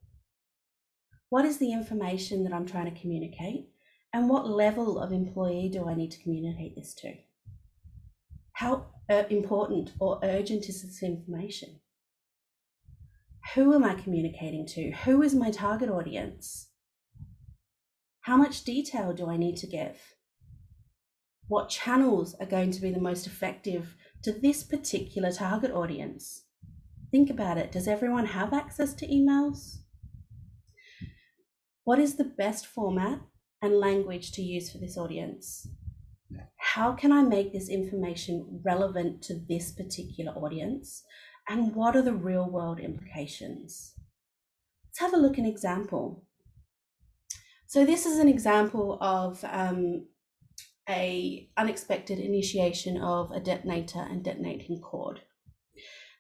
What 1.28 1.44
is 1.44 1.58
the 1.58 1.72
information 1.72 2.44
that 2.44 2.52
I'm 2.52 2.66
trying 2.66 2.92
to 2.92 3.00
communicate? 3.00 3.68
And 4.12 4.28
what 4.28 4.48
level 4.48 4.98
of 5.00 5.12
employee 5.12 5.68
do 5.68 5.88
I 5.88 5.94
need 5.94 6.12
to 6.12 6.22
communicate 6.22 6.76
this 6.76 6.94
to? 6.94 7.14
How 8.52 8.86
Uh, 9.10 9.24
important 9.28 9.92
or 10.00 10.18
urgent 10.22 10.68
is 10.68 10.82
this 10.82 11.02
information? 11.02 11.80
Who 13.54 13.74
am 13.74 13.84
I 13.84 13.94
communicating 13.94 14.66
to? 14.68 14.92
Who 15.04 15.22
is 15.22 15.34
my 15.34 15.50
target 15.50 15.90
audience? 15.90 16.70
How 18.22 18.36
much 18.36 18.64
detail 18.64 19.12
do 19.12 19.28
I 19.28 19.36
need 19.36 19.56
to 19.58 19.66
give? 19.66 20.14
What 21.48 21.68
channels 21.68 22.34
are 22.40 22.46
going 22.46 22.70
to 22.70 22.80
be 22.80 22.90
the 22.90 23.00
most 23.00 23.26
effective 23.26 23.94
to 24.22 24.32
this 24.32 24.62
particular 24.62 25.30
target 25.30 25.70
audience? 25.70 26.44
Think 27.10 27.28
about 27.28 27.58
it. 27.58 27.70
Does 27.70 27.86
everyone 27.86 28.26
have 28.26 28.54
access 28.54 28.94
to 28.94 29.06
emails? 29.06 29.76
What 31.84 31.98
is 31.98 32.16
the 32.16 32.24
best 32.24 32.66
format 32.66 33.20
and 33.64 33.80
language 33.80 34.32
to 34.32 34.42
use 34.42 34.70
for 34.70 34.76
this 34.76 34.98
audience. 34.98 35.66
How 36.56 36.92
can 36.92 37.12
I 37.12 37.22
make 37.22 37.52
this 37.52 37.68
information 37.68 38.60
relevant 38.64 39.22
to 39.22 39.40
this 39.48 39.72
particular 39.72 40.32
audience? 40.32 41.04
And 41.48 41.74
what 41.74 41.94
are 41.94 42.02
the 42.02 42.14
real 42.14 42.48
world 42.48 42.80
implications? 42.80 43.94
Let's 44.86 45.00
have 45.00 45.14
a 45.14 45.22
look 45.22 45.34
at 45.34 45.40
an 45.40 45.46
example. 45.46 46.24
So 47.66 47.84
this 47.84 48.06
is 48.06 48.18
an 48.18 48.28
example 48.28 48.98
of 49.00 49.44
um, 49.44 50.06
a 50.88 51.48
unexpected 51.56 52.18
initiation 52.18 52.96
of 53.00 53.30
a 53.30 53.40
detonator 53.40 54.00
and 54.00 54.24
detonating 54.24 54.80
cord. 54.80 55.20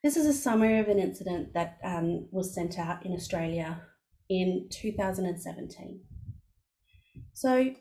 This 0.02 0.16
is 0.16 0.26
a 0.26 0.32
summary 0.32 0.78
of 0.78 0.88
an 0.88 0.98
incident 0.98 1.54
that 1.54 1.78
um, 1.82 2.28
was 2.30 2.54
sent 2.54 2.78
out 2.78 3.06
in 3.06 3.12
Australia 3.12 3.82
in 4.28 4.68
2017. 4.70 6.00
So, 7.32 7.74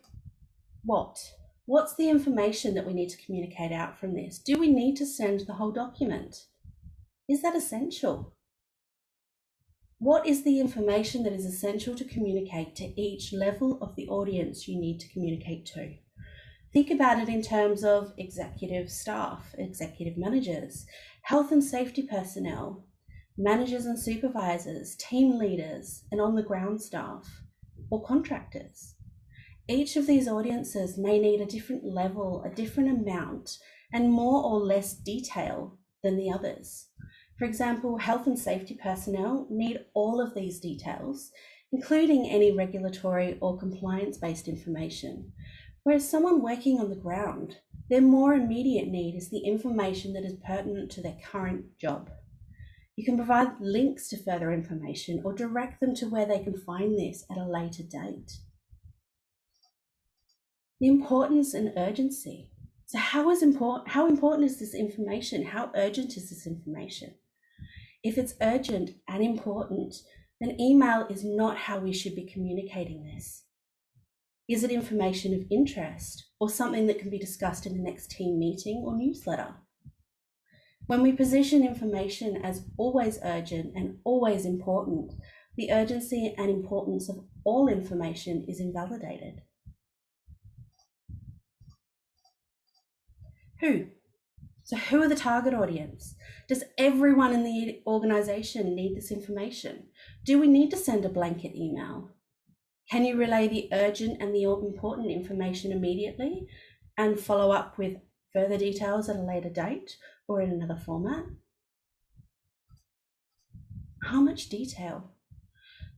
what? 0.84 1.18
What's 1.66 1.96
the 1.96 2.10
information 2.10 2.76
that 2.76 2.86
we 2.86 2.94
need 2.94 3.10
to 3.10 3.26
communicate 3.26 3.72
out 3.72 3.98
from 3.98 4.14
this? 4.14 4.38
Do 4.38 4.60
we 4.60 4.68
need 4.68 4.98
to 4.98 5.06
send 5.06 5.42
the 5.42 5.54
whole 5.54 5.72
document? 5.72 6.48
Is 7.30 7.42
that 7.42 7.56
essential? 7.56 8.36
What 9.98 10.28
is 10.28 10.44
the 10.44 10.60
information 10.60 11.24
that 11.24 11.32
is 11.32 11.46
essential 11.46 11.96
to 11.96 12.04
communicate 12.04 12.76
to 12.76 13.02
each 13.02 13.32
level 13.32 13.82
of 13.82 13.96
the 13.96 14.10
audience 14.10 14.68
you 14.68 14.78
need 14.78 15.00
to 15.00 15.10
communicate 15.14 15.66
to? 15.68 15.94
Think 16.74 16.92
about 16.92 17.20
it 17.20 17.30
in 17.30 17.42
terms 17.42 17.86
of 17.86 18.12
executive 18.18 18.90
staff, 18.90 19.56
executive 19.58 20.18
managers, 20.18 20.86
health 21.22 21.54
and 21.54 21.64
safety 21.64 22.02
personnel, 22.02 22.84
managers 23.38 23.86
and 23.86 23.98
supervisors, 23.98 24.98
team 24.98 25.38
leaders, 25.38 26.04
and 26.12 26.20
on 26.20 26.36
the 26.36 26.44
ground 26.44 26.82
staff, 26.82 27.26
or 27.90 28.04
contractors. 28.04 28.96
Each 29.70 29.96
of 29.96 30.08
these 30.08 30.28
audiences 30.28 30.98
may 30.98 31.20
need 31.20 31.40
a 31.40 31.46
different 31.46 31.86
level, 31.86 32.44
a 32.44 32.54
different 32.54 32.90
amount, 32.90 33.58
and 33.94 34.12
more 34.12 34.44
or 34.44 34.60
less 34.60 34.94
detail 34.94 35.78
than 36.04 36.18
the 36.18 36.30
others. 36.30 36.88
For 37.40 37.46
example, 37.46 37.98
health 37.98 38.28
and 38.28 38.38
safety 38.38 38.78
personnel 38.82 39.48
need 39.50 39.86
all 39.94 40.20
of 40.20 40.34
these 40.34 40.60
details, 40.60 41.32
including 41.72 42.30
any 42.30 42.52
regulatory 42.52 43.38
or 43.40 43.58
compliance 43.58 44.18
based 44.18 44.50
information. 44.50 45.32
Whereas 45.84 46.10
someone 46.10 46.42
working 46.42 46.80
on 46.80 46.90
the 46.90 46.96
ground, 46.98 47.58
their 47.90 48.02
more 48.02 48.34
immediate 48.34 48.90
need 48.90 49.16
is 49.16 49.30
the 49.30 49.46
information 49.46 50.12
that 50.14 50.26
is 50.26 50.36
pertinent 50.46 50.92
to 50.92 51.02
their 51.02 51.18
current 51.26 51.66
job. 51.80 52.10
You 52.98 53.06
can 53.06 53.16
provide 53.16 53.60
links 53.62 54.10
to 54.10 54.24
further 54.24 54.52
information 54.52 55.22
or 55.24 55.34
direct 55.34 55.80
them 55.80 55.96
to 55.96 56.10
where 56.10 56.26
they 56.26 56.44
can 56.44 56.58
find 56.58 57.00
this 57.00 57.26
at 57.32 57.38
a 57.38 57.48
later 57.48 57.84
date. 57.84 58.32
The 60.84 60.90
importance 60.90 61.54
and 61.54 61.72
urgency. 61.78 62.50
So, 62.88 62.98
how 62.98 63.30
is 63.30 63.42
important? 63.42 63.88
How 63.88 64.06
important 64.06 64.52
is 64.52 64.60
this 64.60 64.76
information? 64.76 65.46
How 65.46 65.72
urgent 65.76 66.18
is 66.18 66.30
this 66.30 66.46
information? 66.46 67.16
If 68.04 68.18
it's 68.18 68.34
urgent 68.42 68.90
and 69.08 69.24
important, 69.24 69.96
then 70.42 70.60
email 70.60 71.08
is 71.10 71.24
not 71.24 71.56
how 71.56 71.80
we 71.80 71.94
should 71.94 72.16
be 72.16 72.26
communicating 72.26 73.06
this. 73.06 73.46
Is 74.50 74.62
it 74.66 74.72
information 74.72 75.34
of 75.34 75.46
interest 75.50 76.26
or 76.38 76.50
something 76.50 76.86
that 76.88 77.00
can 77.00 77.10
be 77.10 77.18
discussed 77.18 77.66
in 77.66 77.78
the 77.78 77.90
next 77.90 78.12
team 78.12 78.38
meeting 78.38 78.84
or 78.86 78.94
newsletter? 78.94 79.56
When 80.88 81.02
we 81.02 81.14
position 81.14 81.66
information 81.66 82.42
as 82.44 82.66
always 82.78 83.20
urgent 83.24 83.72
and 83.74 84.00
always 84.04 84.46
important, 84.46 85.14
the 85.56 85.72
urgency 85.72 86.36
and 86.38 86.50
importance 86.50 87.08
of 87.08 87.24
all 87.46 87.70
information 87.70 88.44
is 88.50 88.60
invalidated. 88.60 89.44
Who? 93.64 93.86
So, 94.66 94.76
who 94.76 95.02
are 95.02 95.08
the 95.08 95.16
target 95.16 95.54
audience? 95.54 96.16
Does 96.50 96.66
everyone 96.78 97.32
in 97.32 97.46
the 97.46 97.82
organization 97.88 98.76
need 98.76 98.98
this 98.98 99.10
information? 99.10 99.88
Do 100.26 100.38
we 100.38 100.48
need 100.48 100.70
to 100.72 100.78
send 100.78 101.06
a 101.06 101.10
blanket 101.10 101.56
email? 101.56 102.12
Can 102.92 103.06
you 103.06 103.16
relay 103.16 103.48
the 103.48 103.70
urgent 103.72 104.22
and 104.22 104.36
the 104.36 104.44
important 104.44 105.12
information 105.12 105.72
immediately 105.72 106.46
and 106.98 107.18
follow 107.18 107.54
up 107.54 107.78
with 107.78 108.02
further 108.34 108.58
details 108.58 109.08
at 109.08 109.16
a 109.16 109.22
later 109.22 109.50
date 109.50 109.96
or 110.28 110.42
in 110.42 110.52
another 110.52 110.76
format? 110.86 111.24
How 114.04 114.20
much 114.20 114.50
detail? 114.50 115.12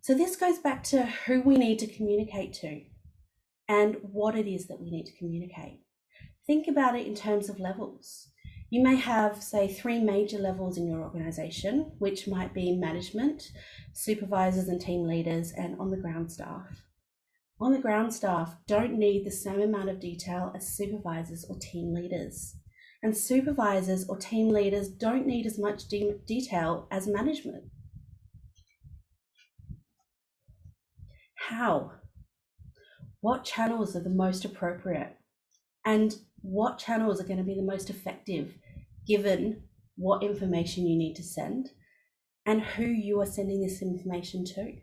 So, 0.02 0.14
this 0.14 0.36
goes 0.36 0.60
back 0.60 0.84
to 0.84 1.08
who 1.26 1.42
we 1.42 1.58
need 1.58 1.80
to 1.80 1.88
communicate 1.88 2.54
to 2.62 2.82
and 3.68 3.98
what 4.04 4.36
it 4.36 4.48
is 4.48 4.68
that 4.68 4.80
we 4.80 4.92
need 4.92 5.06
to 5.06 5.18
communicate. 5.18 5.80
Think 6.48 6.68
about 6.68 6.96
it 6.96 7.08
in 7.08 7.16
terms 7.16 7.50
of 7.50 7.60
levels. 7.60 8.30
You 8.70 8.84
may 8.84 8.96
have, 8.96 9.42
say, 9.42 9.68
three 9.68 10.00
major 10.00 10.38
levels 10.38 10.78
in 10.78 10.88
your 10.88 11.02
organization, 11.02 11.92
which 12.00 12.28
might 12.28 12.54
be 12.54 12.76
management, 12.76 13.52
supervisors 13.94 14.68
and 14.68 14.82
team 14.82 15.08
leaders, 15.08 15.52
and 15.52 15.80
on 15.80 15.92
the 15.92 15.98
ground 15.98 16.32
staff. 16.32 16.84
On 17.60 17.72
the 17.72 17.80
ground 17.80 18.14
staff 18.14 18.56
don't 18.68 18.98
need 18.98 19.26
the 19.26 19.32
same 19.32 19.62
amount 19.62 19.90
of 19.90 20.00
detail 20.00 20.52
as 20.56 20.76
supervisors 20.76 21.46
or 21.50 21.58
team 21.58 21.94
leaders. 21.94 22.58
And 23.02 23.16
supervisors 23.16 24.08
or 24.10 24.18
team 24.18 24.50
leaders 24.50 24.90
don't 24.90 25.26
need 25.26 25.46
as 25.46 25.58
much 25.58 25.88
de- 25.88 26.20
detail 26.28 26.88
as 26.92 27.08
management. 27.08 27.66
How? 31.36 31.92
What 33.22 33.46
channels 33.46 33.96
are 33.96 34.04
the 34.04 34.10
most 34.10 34.44
appropriate? 34.44 35.18
And 35.86 36.16
what 36.46 36.78
channels 36.78 37.20
are 37.20 37.26
going 37.26 37.38
to 37.38 37.44
be 37.44 37.56
the 37.56 37.62
most 37.62 37.90
effective 37.90 38.54
given 39.08 39.64
what 39.96 40.24
information 40.24 40.86
you 40.86 40.96
need 40.96 41.16
to 41.16 41.24
send 41.24 41.72
and 42.46 42.62
who 42.62 42.86
you 42.86 43.20
are 43.20 43.26
sending 43.26 43.62
this 43.62 43.82
information 43.82 44.46
to. 44.46 44.74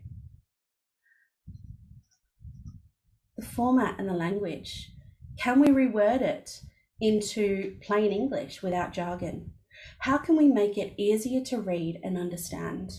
The 3.37 3.45
format 3.45 3.95
and 3.97 4.09
the 4.09 4.13
language. 4.13 4.91
Can 5.39 5.59
we 5.59 5.69
reword 5.69 6.21
it 6.21 6.61
into 6.99 7.77
plain 7.81 8.11
English 8.11 8.61
without 8.61 8.93
jargon? 8.93 9.51
How 9.99 10.17
can 10.17 10.35
we 10.35 10.49
make 10.49 10.77
it 10.77 10.93
easier 10.97 11.41
to 11.45 11.61
read 11.61 11.99
and 12.03 12.17
understand? 12.17 12.91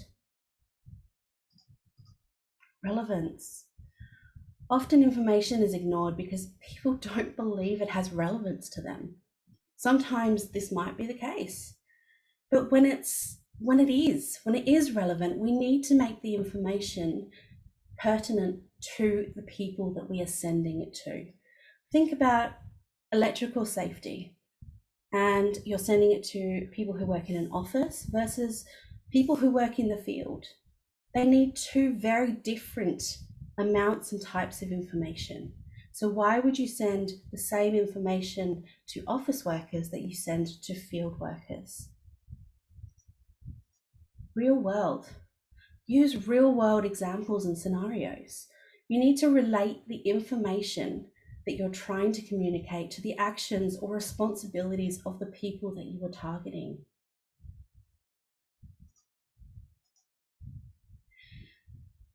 Relevance. 2.82 3.63
Often 4.74 5.04
information 5.04 5.62
is 5.62 5.72
ignored 5.72 6.16
because 6.16 6.48
people 6.60 6.94
don't 7.14 7.36
believe 7.36 7.80
it 7.80 7.90
has 7.90 8.12
relevance 8.12 8.68
to 8.70 8.82
them. 8.82 9.14
Sometimes 9.76 10.50
this 10.50 10.72
might 10.72 10.96
be 10.96 11.06
the 11.06 11.14
case. 11.14 11.76
But 12.50 12.72
when 12.72 12.84
it's 12.84 13.38
when 13.60 13.78
it 13.78 13.88
is, 13.88 14.40
when 14.42 14.56
it 14.56 14.66
is 14.66 14.90
relevant, 14.90 15.38
we 15.38 15.52
need 15.52 15.84
to 15.84 15.94
make 15.94 16.20
the 16.22 16.34
information 16.34 17.30
pertinent 17.98 18.62
to 18.96 19.26
the 19.36 19.42
people 19.42 19.94
that 19.94 20.10
we 20.10 20.20
are 20.20 20.26
sending 20.26 20.82
it 20.82 20.92
to. 21.04 21.26
Think 21.92 22.10
about 22.10 22.50
electrical 23.12 23.64
safety 23.64 24.36
and 25.12 25.58
you're 25.64 25.78
sending 25.78 26.10
it 26.10 26.24
to 26.24 26.66
people 26.72 26.94
who 26.94 27.06
work 27.06 27.30
in 27.30 27.36
an 27.36 27.48
office 27.52 28.08
versus 28.10 28.64
people 29.12 29.36
who 29.36 29.52
work 29.52 29.78
in 29.78 29.86
the 29.86 30.02
field. 30.02 30.46
They 31.14 31.24
need 31.24 31.54
two 31.54 31.94
very 31.96 32.32
different 32.32 33.04
amounts 33.58 34.12
and 34.12 34.22
types 34.22 34.62
of 34.62 34.70
information. 34.70 35.52
So, 35.92 36.08
why 36.08 36.40
would 36.40 36.58
you 36.58 36.66
send 36.66 37.12
the 37.30 37.38
same 37.38 37.74
information 37.74 38.64
to 38.88 39.04
office 39.06 39.44
workers 39.44 39.90
that 39.90 40.02
you 40.02 40.14
send 40.14 40.48
to 40.64 40.74
field 40.74 41.20
workers? 41.20 41.88
Real 44.34 44.56
world. 44.56 45.08
Use 45.86 46.26
real 46.26 46.52
world 46.52 46.84
examples 46.84 47.44
and 47.44 47.56
scenarios. 47.56 48.48
You 48.88 48.98
need 48.98 49.16
to 49.18 49.28
relate 49.28 49.86
the 49.86 49.98
information 49.98 51.06
that 51.46 51.56
you're 51.56 51.68
trying 51.68 52.12
to 52.12 52.26
communicate 52.26 52.90
to 52.92 53.02
the 53.02 53.16
actions 53.16 53.78
or 53.78 53.94
responsibilities 53.94 55.00
of 55.06 55.18
the 55.18 55.26
people 55.26 55.74
that 55.74 55.84
you 55.84 56.04
are 56.04 56.10
targeting. 56.10 56.78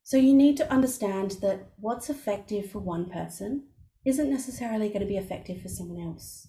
So 0.10 0.17
you 0.17 0.34
need 0.34 0.58
to 0.58 0.74
understand 0.74 1.38
that 1.43 1.69
what's 1.78 2.10
effective 2.10 2.72
for 2.72 2.80
one 2.80 3.12
person 3.12 3.67
isn't 4.04 4.28
necessarily 4.28 4.88
going 4.88 5.02
to 5.02 5.06
be 5.06 5.17
effective 5.17 5.62
for 5.62 5.67
someone 5.67 6.04
else. 6.04 6.48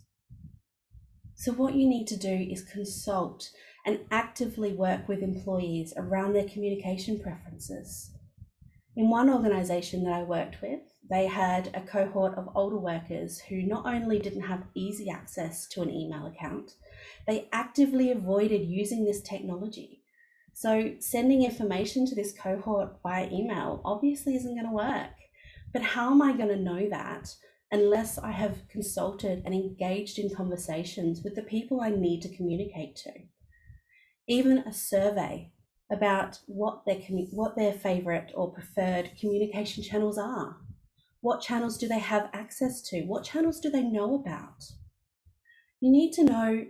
So, 1.34 1.52
what 1.52 1.74
you 1.74 1.86
need 1.86 2.06
to 2.06 2.16
do 2.16 2.32
is 2.50 2.62
consult 2.62 3.50
and 3.84 3.98
actively 4.10 4.72
work 4.72 5.08
with 5.08 5.22
employees 5.22 5.92
around 5.98 6.32
their 6.32 6.48
communication 6.48 7.20
preferences. 7.20 8.10
In 8.96 9.10
one 9.10 9.28
organisation 9.28 10.04
that 10.04 10.14
I 10.14 10.22
worked 10.22 10.62
with, 10.62 10.80
they 11.10 11.26
had 11.26 11.68
a 11.74 11.82
cohort 11.82 12.38
of 12.38 12.48
older 12.54 12.78
workers 12.78 13.40
who 13.40 13.62
not 13.62 13.84
only 13.84 14.18
didn't 14.18 14.48
have 14.48 14.68
easy 14.74 15.10
access 15.10 15.68
to 15.72 15.82
an 15.82 15.90
email 15.90 16.24
account, 16.24 16.76
they 17.26 17.46
actively 17.52 18.10
avoided 18.10 18.64
using 18.64 19.04
this 19.04 19.20
technology 19.20 19.99
so 20.60 20.92
sending 20.98 21.42
information 21.42 22.04
to 22.04 22.14
this 22.14 22.34
cohort 22.38 22.98
via 23.02 23.30
email 23.32 23.80
obviously 23.82 24.34
isn't 24.34 24.54
going 24.54 24.66
to 24.66 24.70
work. 24.70 25.14
But 25.72 25.80
how 25.80 26.10
am 26.10 26.20
I 26.20 26.34
going 26.34 26.50
to 26.50 26.56
know 26.56 26.86
that 26.90 27.34
unless 27.72 28.18
I 28.18 28.32
have 28.32 28.68
consulted 28.68 29.40
and 29.46 29.54
engaged 29.54 30.18
in 30.18 30.34
conversations 30.34 31.22
with 31.24 31.34
the 31.34 31.40
people 31.40 31.80
I 31.80 31.88
need 31.88 32.20
to 32.20 32.36
communicate 32.36 32.94
to? 32.96 33.10
Even 34.28 34.58
a 34.58 34.72
survey 34.74 35.50
about 35.90 36.40
what 36.44 36.84
their 36.84 37.00
what 37.30 37.56
their 37.56 37.72
favorite 37.72 38.30
or 38.34 38.52
preferred 38.52 39.12
communication 39.18 39.82
channels 39.82 40.18
are. 40.18 40.58
What 41.22 41.40
channels 41.40 41.78
do 41.78 41.88
they 41.88 42.00
have 42.00 42.28
access 42.34 42.82
to? 42.90 43.04
What 43.04 43.24
channels 43.24 43.60
do 43.60 43.70
they 43.70 43.82
know 43.82 44.14
about? 44.14 44.62
You 45.80 45.90
need 45.90 46.12
to 46.16 46.24
know 46.24 46.66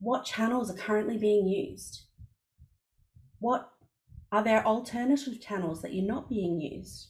what 0.00 0.24
channels 0.24 0.68
are 0.68 0.76
currently 0.76 1.16
being 1.16 1.46
used 1.46 2.06
what 3.44 3.72
are 4.32 4.42
there 4.42 4.64
alternative 4.64 5.38
channels 5.38 5.82
that 5.82 5.92
you're 5.92 6.14
not 6.14 6.30
being 6.30 6.58
used? 6.58 7.08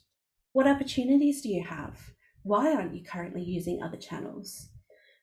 What 0.53 0.67
opportunities 0.67 1.41
do 1.41 1.49
you 1.49 1.63
have? 1.63 1.97
Why 2.43 2.75
aren't 2.75 2.97
you 2.97 3.05
currently 3.05 3.43
using 3.43 3.81
other 3.81 3.97
channels? 3.97 4.71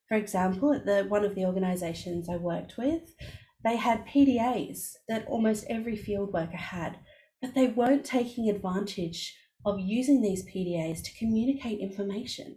For 0.07 0.15
example, 0.15 0.71
at 0.71 0.85
the 0.85 1.03
one 1.09 1.25
of 1.25 1.35
the 1.35 1.43
organizations 1.43 2.29
I 2.29 2.37
worked 2.37 2.77
with, 2.77 3.13
they 3.61 3.75
had 3.75 4.07
PDAs 4.07 4.93
that 5.09 5.27
almost 5.27 5.65
every 5.69 5.97
field 5.97 6.31
worker 6.31 6.55
had, 6.55 6.99
but 7.41 7.55
they 7.55 7.67
weren't 7.67 8.05
taking 8.05 8.49
advantage 8.49 9.37
of 9.65 9.81
using 9.81 10.21
these 10.21 10.45
PDAs 10.45 11.03
to 11.03 11.17
communicate 11.17 11.81
information. 11.81 12.55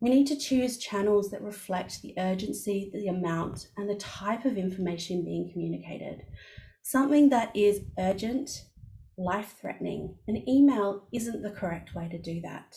We 0.00 0.10
need 0.10 0.26
to 0.28 0.36
choose 0.36 0.78
channels 0.78 1.30
that 1.30 1.42
reflect 1.42 2.02
the 2.02 2.14
urgency, 2.18 2.90
the 2.92 3.08
amount, 3.08 3.68
and 3.76 3.90
the 3.90 3.96
type 3.96 4.44
of 4.44 4.56
information 4.56 5.24
being 5.24 5.50
communicated. 5.52 6.22
Something 6.82 7.30
that 7.30 7.54
is 7.56 7.80
urgent, 7.98 8.64
life 9.16 9.56
threatening, 9.60 10.16
an 10.28 10.48
email 10.48 11.08
isn't 11.12 11.42
the 11.42 11.50
correct 11.50 11.94
way 11.94 12.08
to 12.08 12.18
do 12.18 12.40
that. 12.42 12.76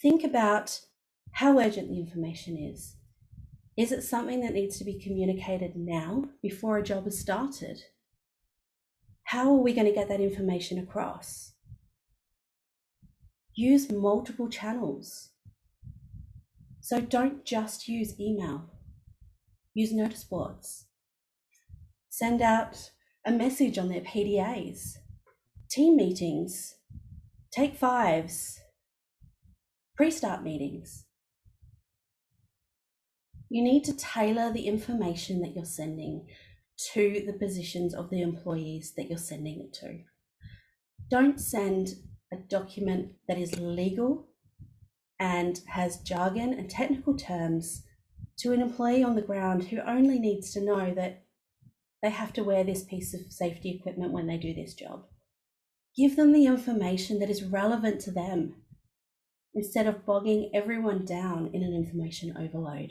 Think 0.00 0.24
about 0.24 0.80
how 1.32 1.58
urgent 1.58 1.88
the 1.88 2.00
information 2.00 2.56
is. 2.56 2.96
Is 3.76 3.92
it 3.92 4.02
something 4.02 4.40
that 4.40 4.54
needs 4.54 4.78
to 4.78 4.84
be 4.84 4.98
communicated 4.98 5.76
now 5.76 6.24
before 6.40 6.78
a 6.78 6.82
job 6.82 7.04
has 7.04 7.18
started? 7.18 7.82
How 9.24 9.50
are 9.50 9.60
we 9.60 9.74
going 9.74 9.86
to 9.86 9.92
get 9.92 10.08
that 10.08 10.20
information 10.20 10.78
across? 10.78 11.52
Use 13.54 13.90
multiple 13.90 14.48
channels. 14.48 15.30
So 16.84 17.00
don't 17.00 17.46
just 17.46 17.88
use 17.88 18.20
email, 18.20 18.68
use 19.72 19.90
notice 19.90 20.22
boards. 20.22 20.84
Send 22.10 22.42
out 22.42 22.90
a 23.24 23.32
message 23.32 23.78
on 23.78 23.88
their 23.88 24.02
PDAs, 24.02 24.98
team 25.70 25.96
meetings, 25.96 26.74
take 27.50 27.74
fives, 27.74 28.60
pre 29.96 30.10
start 30.10 30.42
meetings. 30.42 31.06
You 33.48 33.62
need 33.62 33.84
to 33.84 33.96
tailor 33.96 34.52
the 34.52 34.66
information 34.66 35.40
that 35.40 35.54
you're 35.56 35.64
sending 35.64 36.26
to 36.92 37.22
the 37.24 37.32
positions 37.32 37.94
of 37.94 38.10
the 38.10 38.20
employees 38.20 38.92
that 38.98 39.08
you're 39.08 39.16
sending 39.16 39.58
it 39.58 39.72
to. 39.80 40.00
Don't 41.08 41.40
send 41.40 41.94
a 42.30 42.36
document 42.36 43.12
that 43.26 43.38
is 43.38 43.58
legal 43.58 44.28
and 45.18 45.60
has 45.68 46.00
jargon 46.00 46.52
and 46.52 46.68
technical 46.68 47.16
terms 47.16 47.82
to 48.38 48.52
an 48.52 48.60
employee 48.60 49.02
on 49.02 49.14
the 49.14 49.22
ground 49.22 49.64
who 49.64 49.78
only 49.80 50.18
needs 50.18 50.52
to 50.52 50.64
know 50.64 50.92
that 50.94 51.24
they 52.02 52.10
have 52.10 52.32
to 52.34 52.44
wear 52.44 52.64
this 52.64 52.84
piece 52.84 53.14
of 53.14 53.32
safety 53.32 53.70
equipment 53.70 54.12
when 54.12 54.26
they 54.26 54.36
do 54.36 54.52
this 54.52 54.74
job. 54.74 55.04
Give 55.96 56.16
them 56.16 56.32
the 56.32 56.46
information 56.46 57.20
that 57.20 57.30
is 57.30 57.44
relevant 57.44 58.00
to 58.02 58.10
them 58.10 58.56
instead 59.54 59.86
of 59.86 60.04
bogging 60.04 60.50
everyone 60.52 61.04
down 61.04 61.50
in 61.54 61.62
an 61.62 61.72
information 61.72 62.36
overload. 62.36 62.90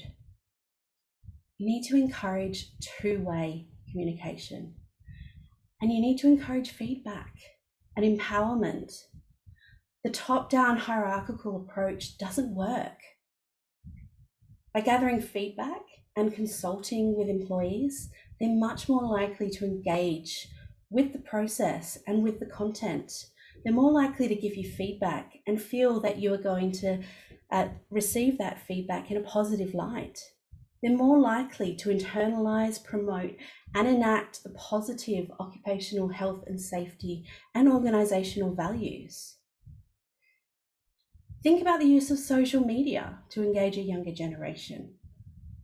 You 1.57 1.67
need 1.67 1.83
to 1.89 1.97
encourage 1.97 2.71
two 2.81 3.19
way 3.19 3.67
communication 3.91 4.75
and 5.81 5.91
you 5.91 6.01
need 6.01 6.17
to 6.19 6.27
encourage 6.27 6.71
feedback 6.71 7.33
and 7.95 8.05
empowerment 8.05 8.93
the 10.03 10.09
top 10.09 10.49
down 10.49 10.77
hierarchical 10.77 11.55
approach 11.55 12.17
doesn't 12.17 12.55
work. 12.55 12.99
By 14.73 14.81
gathering 14.81 15.21
feedback 15.21 15.81
and 16.15 16.33
consulting 16.33 17.15
with 17.17 17.29
employees, 17.29 18.09
they're 18.39 18.49
much 18.49 18.89
more 18.89 19.03
likely 19.03 19.49
to 19.51 19.65
engage 19.65 20.47
with 20.89 21.13
the 21.13 21.19
process 21.19 21.97
and 22.05 22.21
with 22.21 22.39
the 22.39 22.45
content. 22.45 23.11
They're 23.63 23.73
more 23.73 23.91
likely 23.91 24.27
to 24.27 24.35
give 24.35 24.57
you 24.57 24.69
feedback 24.69 25.33
and 25.47 25.61
feel 25.61 26.01
that 26.01 26.17
you 26.17 26.33
are 26.33 26.37
going 26.37 26.71
to 26.73 27.01
uh, 27.51 27.67
receive 27.89 28.37
that 28.39 28.65
feedback 28.67 29.09
in 29.09 29.17
a 29.17 29.21
positive 29.21 29.73
light. 29.73 30.19
They're 30.81 30.97
more 30.97 31.19
likely 31.19 31.75
to 31.77 31.89
internalize, 31.89 32.83
promote, 32.83 33.37
and 33.73 33.87
enact 33.87 34.43
the 34.43 34.49
positive 34.49 35.31
occupational 35.39 36.09
health 36.09 36.43
and 36.45 36.59
safety 36.59 37.25
and 37.55 37.69
organizational 37.69 38.53
values. 38.53 39.37
Think 41.43 41.61
about 41.61 41.81
the 41.81 41.85
use 41.85 42.09
of 42.09 42.19
social 42.19 42.63
media 42.65 43.19
to 43.31 43.43
engage 43.43 43.77
a 43.77 43.81
younger 43.81 44.13
generation. 44.13 44.95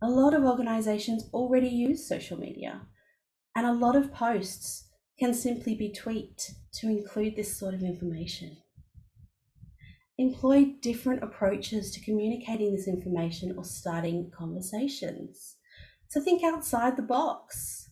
A 0.01 0.09
lot 0.09 0.33
of 0.33 0.43
organizations 0.43 1.29
already 1.33 1.69
use 1.69 2.05
social 2.05 2.37
media, 2.37 2.81
and 3.55 3.65
a 3.65 3.71
lot 3.71 3.95
of 3.95 4.13
posts 4.13 4.89
can 5.17 5.33
simply 5.33 5.75
be 5.75 5.89
tweaked 5.89 6.51
to 6.73 6.89
include 6.89 7.37
this 7.37 7.57
sort 7.57 7.73
of 7.73 7.81
information. 7.81 8.57
Employ 10.17 10.73
different 10.81 11.23
approaches 11.23 11.91
to 11.91 12.03
communicating 12.03 12.75
this 12.75 12.87
information 12.89 13.55
or 13.57 13.63
starting 13.63 14.29
conversations. 14.37 15.55
So 16.09 16.19
think 16.19 16.43
outside 16.43 16.97
the 16.97 17.03
box. 17.03 17.89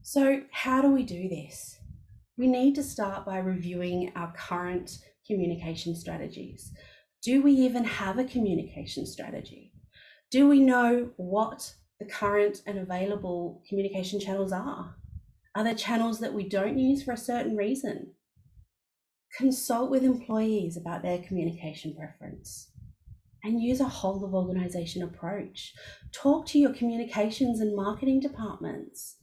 So, 0.00 0.42
how 0.50 0.80
do 0.80 0.88
we 0.88 1.02
do 1.02 1.28
this? 1.28 1.75
We 2.36 2.46
need 2.46 2.74
to 2.74 2.82
start 2.82 3.24
by 3.24 3.38
reviewing 3.38 4.12
our 4.14 4.32
current 4.32 4.98
communication 5.26 5.94
strategies. 5.94 6.72
Do 7.22 7.42
we 7.42 7.52
even 7.52 7.84
have 7.84 8.18
a 8.18 8.24
communication 8.24 9.06
strategy? 9.06 9.72
Do 10.30 10.48
we 10.48 10.60
know 10.60 11.10
what 11.16 11.74
the 11.98 12.06
current 12.06 12.62
and 12.66 12.78
available 12.78 13.62
communication 13.68 14.20
channels 14.20 14.52
are? 14.52 14.96
Are 15.54 15.64
there 15.64 15.74
channels 15.74 16.20
that 16.20 16.34
we 16.34 16.48
don't 16.48 16.78
use 16.78 17.02
for 17.02 17.12
a 17.12 17.16
certain 17.16 17.56
reason? 17.56 18.12
Consult 19.36 19.90
with 19.90 20.04
employees 20.04 20.76
about 20.76 21.02
their 21.02 21.18
communication 21.18 21.94
preference 21.94 22.70
and 23.42 23.62
use 23.62 23.80
a 23.80 23.84
whole 23.84 24.24
of 24.24 24.34
organization 24.34 25.02
approach. 25.02 25.72
Talk 26.12 26.46
to 26.48 26.58
your 26.58 26.74
communications 26.74 27.60
and 27.60 27.74
marketing 27.74 28.20
departments 28.20 29.16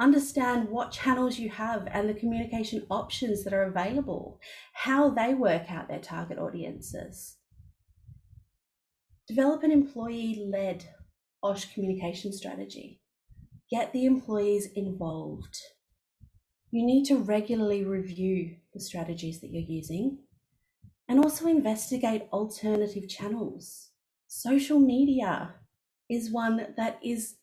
understand 0.00 0.68
what 0.68 0.90
channels 0.90 1.38
you 1.38 1.50
have 1.50 1.86
and 1.92 2.08
the 2.08 2.14
communication 2.14 2.86
options 2.90 3.44
that 3.44 3.52
are 3.52 3.64
available, 3.64 4.40
how 4.72 5.10
they 5.10 5.34
work 5.34 5.70
out 5.70 5.88
their 5.88 6.00
target 6.00 6.38
audiences. 6.38 7.36
Develop 9.28 9.62
an 9.62 9.70
employee 9.70 10.48
led 10.50 10.86
OSH 11.42 11.72
communication 11.74 12.32
strategy. 12.32 13.00
Get 13.70 13.92
the 13.92 14.06
employees 14.06 14.68
involved. 14.74 15.56
You 16.72 16.84
need 16.84 17.04
to 17.06 17.18
regularly 17.18 17.84
review 17.84 18.56
the 18.72 18.80
strategies 18.80 19.40
that 19.40 19.50
you're 19.50 19.62
using 19.62 20.18
and 21.08 21.18
also 21.18 21.46
investigate 21.46 22.28
alternative 22.32 23.08
channels. 23.08 23.90
Social 24.28 24.78
media 24.78 25.54
is 26.08 26.30
one 26.30 26.74
that 26.76 26.98
is 27.02 27.36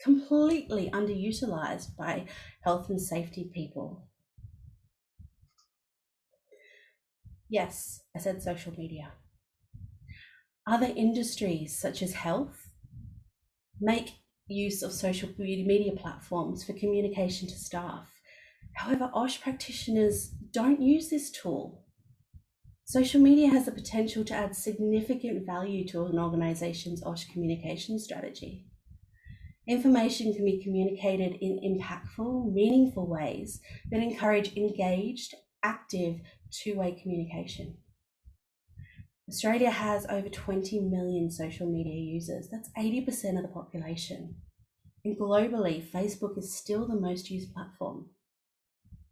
completely 0.00 0.90
underutilized 0.92 1.96
by 1.96 2.26
health 2.62 2.88
and 2.90 3.00
safety 3.00 3.50
people. 3.52 4.08
Yes, 7.48 8.00
I 8.16 8.18
said 8.18 8.42
social 8.42 8.72
media. 8.76 9.12
Other 10.66 10.92
industries 10.96 11.78
such 11.78 12.02
as 12.02 12.14
health 12.14 12.70
make 13.80 14.14
use 14.46 14.82
of 14.82 14.92
social 14.92 15.28
media 15.38 15.92
platforms 15.92 16.64
for 16.64 16.72
communication 16.72 17.48
to 17.48 17.54
staff. 17.54 18.08
However, 18.74 19.10
OSH 19.14 19.40
practitioners 19.40 20.28
don't 20.50 20.80
use 20.80 21.10
this 21.10 21.30
tool. 21.30 21.84
Social 22.84 23.20
media 23.20 23.48
has 23.48 23.66
the 23.66 23.72
potential 23.72 24.24
to 24.24 24.34
add 24.34 24.54
significant 24.54 25.46
value 25.46 25.86
to 25.88 26.04
an 26.06 26.18
organization's 26.18 27.02
OSH 27.02 27.32
communication 27.32 27.98
strategy. 27.98 28.66
Information 29.66 30.34
can 30.34 30.44
be 30.44 30.62
communicated 30.62 31.38
in 31.40 31.58
impactful, 31.64 32.52
meaningful 32.52 33.06
ways 33.06 33.60
that 33.90 34.02
encourage 34.02 34.56
engaged, 34.56 35.34
active, 35.62 36.20
two 36.50 36.76
way 36.76 36.92
communication. 37.00 37.78
Australia 39.28 39.70
has 39.70 40.04
over 40.10 40.28
20 40.28 40.80
million 40.80 41.30
social 41.30 41.70
media 41.70 41.94
users. 41.94 42.48
That's 42.52 42.68
80% 42.76 43.38
of 43.38 43.42
the 43.42 43.48
population. 43.48 44.34
And 45.02 45.18
globally, 45.18 45.82
Facebook 45.82 46.36
is 46.36 46.54
still 46.54 46.86
the 46.86 47.00
most 47.00 47.30
used 47.30 47.54
platform. 47.54 48.10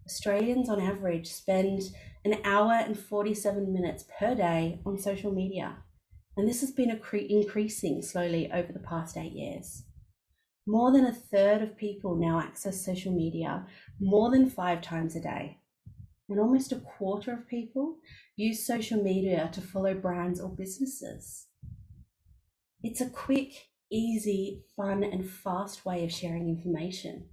Australians 0.07 0.69
on 0.69 0.81
average 0.81 1.29
spend 1.29 1.83
an 2.25 2.39
hour 2.45 2.73
and 2.73 2.99
47 2.99 3.73
minutes 3.73 4.05
per 4.19 4.35
day 4.35 4.81
on 4.85 4.99
social 4.99 5.33
media. 5.33 5.79
And 6.37 6.47
this 6.47 6.61
has 6.61 6.73
been 6.73 6.91
increasing 6.91 8.03
slowly 8.03 8.51
over 8.53 8.73
the 8.73 8.81
past 8.81 9.17
eight 9.17 9.33
years. 9.33 9.85
More 10.67 10.93
than 10.93 11.05
a 11.05 11.13
third 11.13 11.61
of 11.63 11.77
people 11.77 12.15
now 12.15 12.39
access 12.39 12.85
social 12.85 13.13
media 13.13 13.67
more 14.01 14.31
than 14.31 14.49
five 14.49 14.81
times 14.81 15.17
a 15.17 15.21
day. 15.21 15.59
And 16.29 16.39
almost 16.39 16.73
a 16.73 16.77
quarter 16.77 17.33
of 17.33 17.49
people 17.49 17.99
use 18.37 18.67
social 18.67 19.03
media 19.03 19.51
to 19.53 19.61
follow 19.61 19.93
brands 19.93 20.41
or 20.41 20.49
businesses. 20.49 21.49
It's 22.83 23.01
a 23.01 23.11
quick, 23.11 23.53
easy, 23.91 24.65
fun, 24.77 25.03
and 25.03 25.29
fast 25.29 25.85
way 25.85 26.05
of 26.05 26.13
sharing 26.13 26.49
information. 26.49 27.29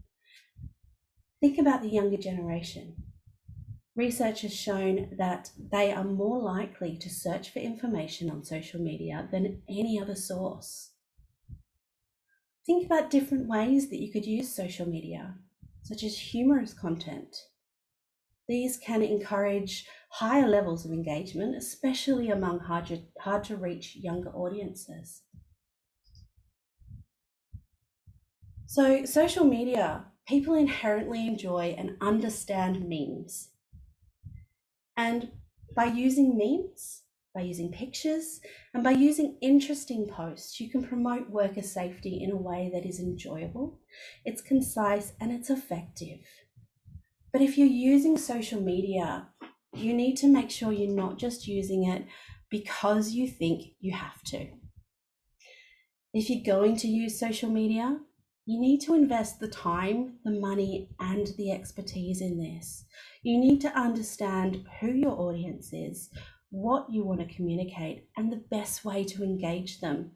Think 1.39 1.57
about 1.57 1.81
the 1.81 1.89
younger 1.89 2.17
generation. 2.17 2.95
Research 3.95 4.41
has 4.41 4.53
shown 4.53 5.15
that 5.17 5.51
they 5.71 5.91
are 5.91 6.03
more 6.03 6.39
likely 6.41 6.97
to 6.97 7.09
search 7.09 7.51
for 7.51 7.59
information 7.59 8.29
on 8.29 8.43
social 8.43 8.81
media 8.81 9.27
than 9.31 9.61
any 9.69 9.99
other 10.01 10.15
source. 10.15 10.91
Think 12.69 12.85
about 12.85 13.09
different 13.09 13.47
ways 13.47 13.89
that 13.89 13.99
you 13.99 14.11
could 14.11 14.27
use 14.27 14.53
social 14.55 14.87
media, 14.87 15.33
such 15.81 16.03
as 16.03 16.15
humorous 16.15 16.71
content. 16.71 17.35
These 18.47 18.77
can 18.77 19.01
encourage 19.01 19.87
higher 20.11 20.47
levels 20.47 20.85
of 20.85 20.91
engagement, 20.91 21.55
especially 21.55 22.29
among 22.29 22.59
hard 22.59 22.85
to, 22.85 22.99
hard 23.21 23.43
to 23.45 23.57
reach 23.57 23.95
younger 23.95 24.29
audiences. 24.29 25.23
So, 28.67 29.03
social 29.03 29.45
media, 29.45 30.05
people 30.27 30.53
inherently 30.53 31.25
enjoy 31.25 31.73
and 31.75 31.97
understand 31.99 32.87
memes. 32.87 33.49
And 34.95 35.31
by 35.75 35.85
using 35.85 36.37
memes, 36.37 37.01
by 37.39 37.45
using 37.45 37.71
pictures, 37.71 38.41
and 38.73 38.83
by 38.83 38.91
using 38.91 39.37
interesting 39.41 40.05
posts, 40.05 40.59
you 40.59 40.69
can 40.69 40.83
promote 40.83 41.29
worker 41.29 41.61
safety 41.61 42.21
in 42.21 42.31
a 42.31 42.35
way 42.35 42.69
that 42.73 42.85
is 42.85 42.99
enjoyable, 42.99 43.79
it's 44.25 44.41
concise, 44.41 45.13
and 45.21 45.31
it's 45.31 45.49
effective. 45.49 46.19
But 47.31 47.41
if 47.41 47.57
you're 47.57 47.67
using 47.67 48.17
social 48.17 48.59
media, 48.59 49.29
you 49.73 49.93
need 49.93 50.17
to 50.17 50.27
make 50.27 50.49
sure 50.49 50.73
you're 50.73 50.93
not 50.93 51.17
just 51.17 51.47
using 51.47 51.87
it 51.87 52.07
because 52.49 53.11
you 53.11 53.25
think 53.25 53.67
you 53.79 53.93
have 53.93 54.21
to. 54.23 54.47
If 56.13 56.29
you're 56.29 56.57
going 56.57 56.75
to 56.77 56.89
use 56.89 57.17
social 57.17 57.49
media, 57.49 57.99
you 58.45 58.59
need 58.59 58.81
to 58.81 58.95
invest 58.95 59.39
the 59.39 59.47
time, 59.47 60.15
the 60.25 60.31
money, 60.31 60.89
and 60.99 61.27
the 61.37 61.51
expertise 61.53 62.19
in 62.19 62.37
this. 62.37 62.83
You 63.23 63.37
need 63.39 63.61
to 63.61 63.69
understand 63.69 64.65
who 64.81 64.91
your 64.91 65.17
audience 65.17 65.69
is, 65.71 66.09
what 66.49 66.87
you 66.91 67.03
want 67.03 67.19
to 67.19 67.35
communicate, 67.35 68.07
and 68.17 68.31
the 68.31 68.43
best 68.49 68.83
way 68.83 69.03
to 69.03 69.23
engage 69.23 69.81
them. 69.81 70.11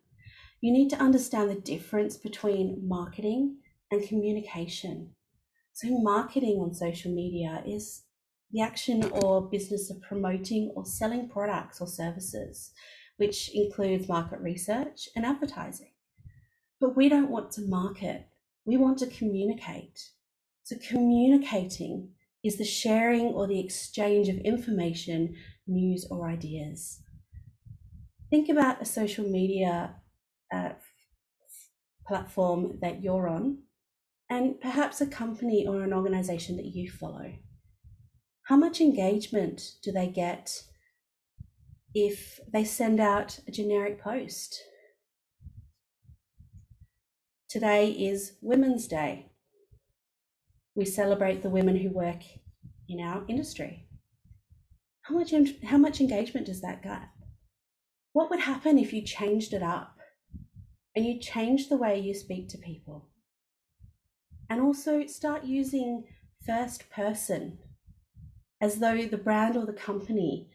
You 0.61 0.71
need 0.71 0.89
to 0.89 1.01
understand 1.01 1.49
the 1.49 1.55
difference 1.55 2.17
between 2.17 2.87
marketing 2.87 3.57
and 3.91 4.07
communication. 4.07 5.11
So, 5.73 5.87
marketing 5.89 6.59
on 6.59 6.73
social 6.73 7.11
media 7.11 7.63
is 7.65 8.03
the 8.51 8.61
action 8.61 9.03
or 9.11 9.49
business 9.49 9.89
of 9.89 10.01
promoting 10.01 10.71
or 10.75 10.85
selling 10.85 11.27
products 11.27 11.81
or 11.81 11.87
services, 11.87 12.71
which 13.17 13.49
includes 13.53 14.07
market 14.07 14.39
research 14.39 15.09
and 15.15 15.25
advertising. 15.25 15.91
But 16.79 16.95
we 16.95 17.09
don't 17.09 17.31
want 17.31 17.51
to 17.53 17.61
market, 17.61 18.27
we 18.65 18.77
want 18.77 18.99
to 18.99 19.07
communicate. 19.07 19.99
So, 20.63 20.75
communicating 20.87 22.09
is 22.43 22.57
the 22.57 22.65
sharing 22.65 23.27
or 23.27 23.47
the 23.47 23.59
exchange 23.59 24.29
of 24.29 24.37
information, 24.37 25.35
news, 25.67 26.05
or 26.09 26.27
ideas. 26.29 27.01
Think 28.29 28.49
about 28.49 28.81
a 28.81 28.85
social 28.85 29.25
media 29.25 29.95
uh, 30.53 30.69
platform 32.07 32.79
that 32.81 33.03
you're 33.03 33.27
on, 33.27 33.59
and 34.29 34.59
perhaps 34.59 35.01
a 35.01 35.07
company 35.07 35.65
or 35.67 35.83
an 35.83 35.93
organization 35.93 36.57
that 36.57 36.65
you 36.65 36.89
follow. 36.89 37.33
How 38.47 38.57
much 38.57 38.81
engagement 38.81 39.61
do 39.83 39.91
they 39.91 40.07
get 40.07 40.63
if 41.93 42.39
they 42.51 42.65
send 42.65 42.99
out 42.99 43.39
a 43.47 43.51
generic 43.51 44.01
post? 44.01 44.61
Today 47.49 47.91
is 47.91 48.33
Women's 48.41 48.87
Day. 48.87 49.31
We 50.75 50.85
celebrate 50.85 51.43
the 51.43 51.51
women 51.51 51.77
who 51.77 51.89
work 51.89 52.23
in 52.89 52.99
our 52.99 53.23
industry. 53.27 53.87
How 55.03 55.15
much, 55.15 55.33
how 55.65 55.77
much 55.77 55.99
engagement 55.99 56.47
does 56.47 56.61
that 56.61 56.81
get? 56.81 57.09
What 58.13 58.29
would 58.29 58.39
happen 58.39 58.79
if 58.79 58.93
you 58.93 59.01
changed 59.01 59.53
it 59.53 59.61
up 59.61 59.97
and 60.95 61.05
you 61.05 61.19
changed 61.19 61.69
the 61.69 61.77
way 61.77 61.99
you 61.99 62.13
speak 62.13 62.47
to 62.49 62.57
people? 62.57 63.09
And 64.49 64.61
also 64.61 65.05
start 65.07 65.43
using 65.43 66.05
first 66.45 66.89
person 66.89 67.57
as 68.61 68.79
though 68.79 69.05
the 69.05 69.17
brand 69.17 69.57
or 69.57 69.65
the 69.65 69.73
company 69.73 70.49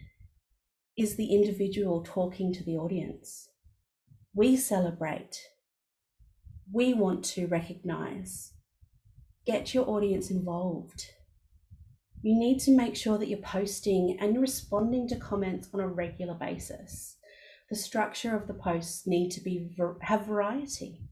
is 0.96 1.16
the 1.16 1.34
individual 1.34 2.02
talking 2.02 2.52
to 2.54 2.64
the 2.64 2.76
audience. 2.76 3.50
We 4.34 4.56
celebrate. 4.56 5.37
We 6.72 6.94
want 6.94 7.24
to 7.26 7.46
recognize. 7.46 8.52
Get 9.46 9.74
your 9.74 9.88
audience 9.88 10.30
involved. 10.30 11.12
You 12.22 12.37
need 12.37 12.59
to 12.61 12.76
make 12.76 12.96
sure 12.96 13.16
that 13.18 13.28
you're 13.28 13.38
posting 13.38 14.18
and 14.20 14.40
responding 14.40 15.07
to 15.09 15.16
comments 15.16 15.68
on 15.72 15.81
a 15.81 15.87
regular 15.87 16.35
basis. 16.35 17.16
The 17.70 17.76
structure 17.76 18.35
of 18.35 18.46
the 18.46 18.54
posts 18.54 19.07
need 19.07 19.31
to 19.31 19.40
be 19.40 19.76
have 20.02 20.26
variety. 20.26 21.02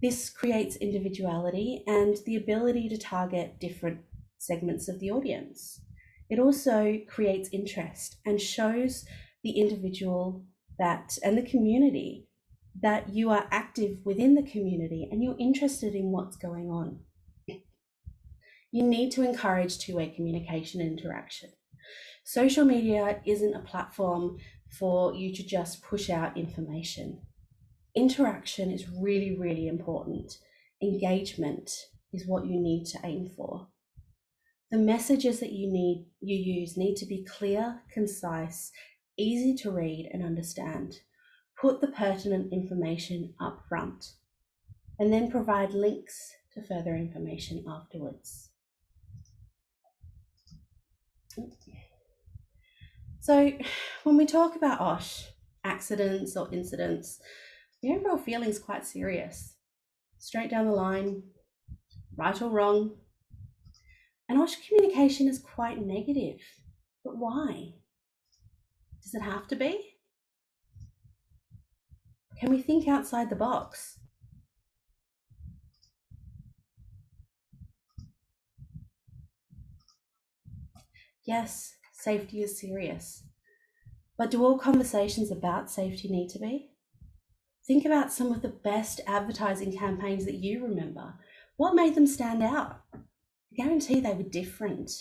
This 0.00 0.30
creates 0.30 0.76
individuality 0.76 1.82
and 1.86 2.16
the 2.24 2.36
ability 2.36 2.88
to 2.90 2.98
target 2.98 3.58
different 3.60 4.00
segments 4.38 4.88
of 4.88 5.00
the 5.00 5.10
audience. 5.10 5.80
It 6.30 6.38
also 6.38 6.98
creates 7.08 7.50
interest 7.52 8.16
and 8.24 8.40
shows 8.40 9.04
the 9.42 9.58
individual 9.58 10.44
that 10.78 11.18
and 11.22 11.36
the 11.36 11.48
community 11.50 12.28
that 12.82 13.08
you 13.10 13.30
are 13.30 13.48
active 13.50 13.98
within 14.04 14.34
the 14.34 14.50
community 14.50 15.08
and 15.10 15.22
you're 15.22 15.36
interested 15.38 15.94
in 15.94 16.10
what's 16.10 16.36
going 16.36 16.68
on. 16.68 17.00
You 18.76 18.82
need 18.82 19.10
to 19.12 19.22
encourage 19.22 19.78
two 19.78 19.96
way 19.96 20.10
communication 20.14 20.82
and 20.82 20.98
interaction. 20.98 21.48
Social 22.26 22.66
media 22.66 23.22
isn't 23.24 23.54
a 23.54 23.60
platform 23.60 24.36
for 24.68 25.14
you 25.14 25.34
to 25.34 25.42
just 25.42 25.82
push 25.82 26.10
out 26.10 26.36
information. 26.36 27.22
Interaction 27.94 28.70
is 28.70 28.86
really, 28.90 29.34
really 29.34 29.66
important. 29.66 30.36
Engagement 30.82 31.70
is 32.12 32.26
what 32.26 32.44
you 32.44 32.60
need 32.60 32.84
to 32.88 32.98
aim 33.02 33.30
for. 33.34 33.68
The 34.70 34.76
messages 34.76 35.40
that 35.40 35.52
you 35.52 35.72
need 35.72 36.08
you 36.20 36.36
use 36.36 36.76
need 36.76 36.96
to 36.96 37.06
be 37.06 37.24
clear, 37.24 37.80
concise, 37.90 38.72
easy 39.16 39.54
to 39.62 39.70
read 39.70 40.10
and 40.12 40.22
understand. 40.22 41.00
Put 41.58 41.80
the 41.80 41.88
pertinent 41.88 42.52
information 42.52 43.32
up 43.40 43.62
front 43.70 44.16
and 44.98 45.10
then 45.10 45.30
provide 45.30 45.72
links 45.72 46.34
to 46.52 46.60
further 46.60 46.94
information 46.94 47.64
afterwards. 47.66 48.50
So, 53.20 53.52
when 54.04 54.16
we 54.16 54.26
talk 54.26 54.56
about 54.56 54.80
oh, 54.80 54.84
OSH, 54.84 55.24
accidents 55.64 56.36
or 56.36 56.52
incidents, 56.52 57.20
the 57.82 57.92
overall 57.92 58.18
feeling 58.18 58.48
is 58.48 58.58
quite 58.58 58.86
serious. 58.86 59.54
Straight 60.18 60.50
down 60.50 60.66
the 60.66 60.72
line, 60.72 61.22
right 62.16 62.40
or 62.40 62.48
wrong, 62.48 62.96
and 64.28 64.38
oh, 64.38 64.42
OSH 64.42 64.66
communication 64.66 65.28
is 65.28 65.38
quite 65.38 65.84
negative. 65.84 66.40
But 67.04 67.18
why? 67.18 67.74
Does 69.02 69.14
it 69.14 69.22
have 69.22 69.46
to 69.48 69.56
be? 69.56 69.96
Can 72.40 72.50
we 72.50 72.60
think 72.60 72.88
outside 72.88 73.30
the 73.30 73.36
box? 73.36 73.95
Yes, 81.26 81.74
safety 81.92 82.40
is 82.42 82.58
serious. 82.58 83.24
But 84.16 84.30
do 84.30 84.44
all 84.44 84.58
conversations 84.58 85.30
about 85.30 85.70
safety 85.70 86.08
need 86.08 86.28
to 86.30 86.38
be? 86.38 86.70
Think 87.66 87.84
about 87.84 88.12
some 88.12 88.30
of 88.30 88.42
the 88.42 88.48
best 88.48 89.00
advertising 89.08 89.76
campaigns 89.76 90.24
that 90.24 90.36
you 90.36 90.62
remember. 90.62 91.14
What 91.56 91.74
made 91.74 91.96
them 91.96 92.06
stand 92.06 92.42
out? 92.42 92.80
I 92.94 92.98
guarantee 93.56 93.98
they 93.98 94.14
were 94.14 94.22
different. 94.22 94.92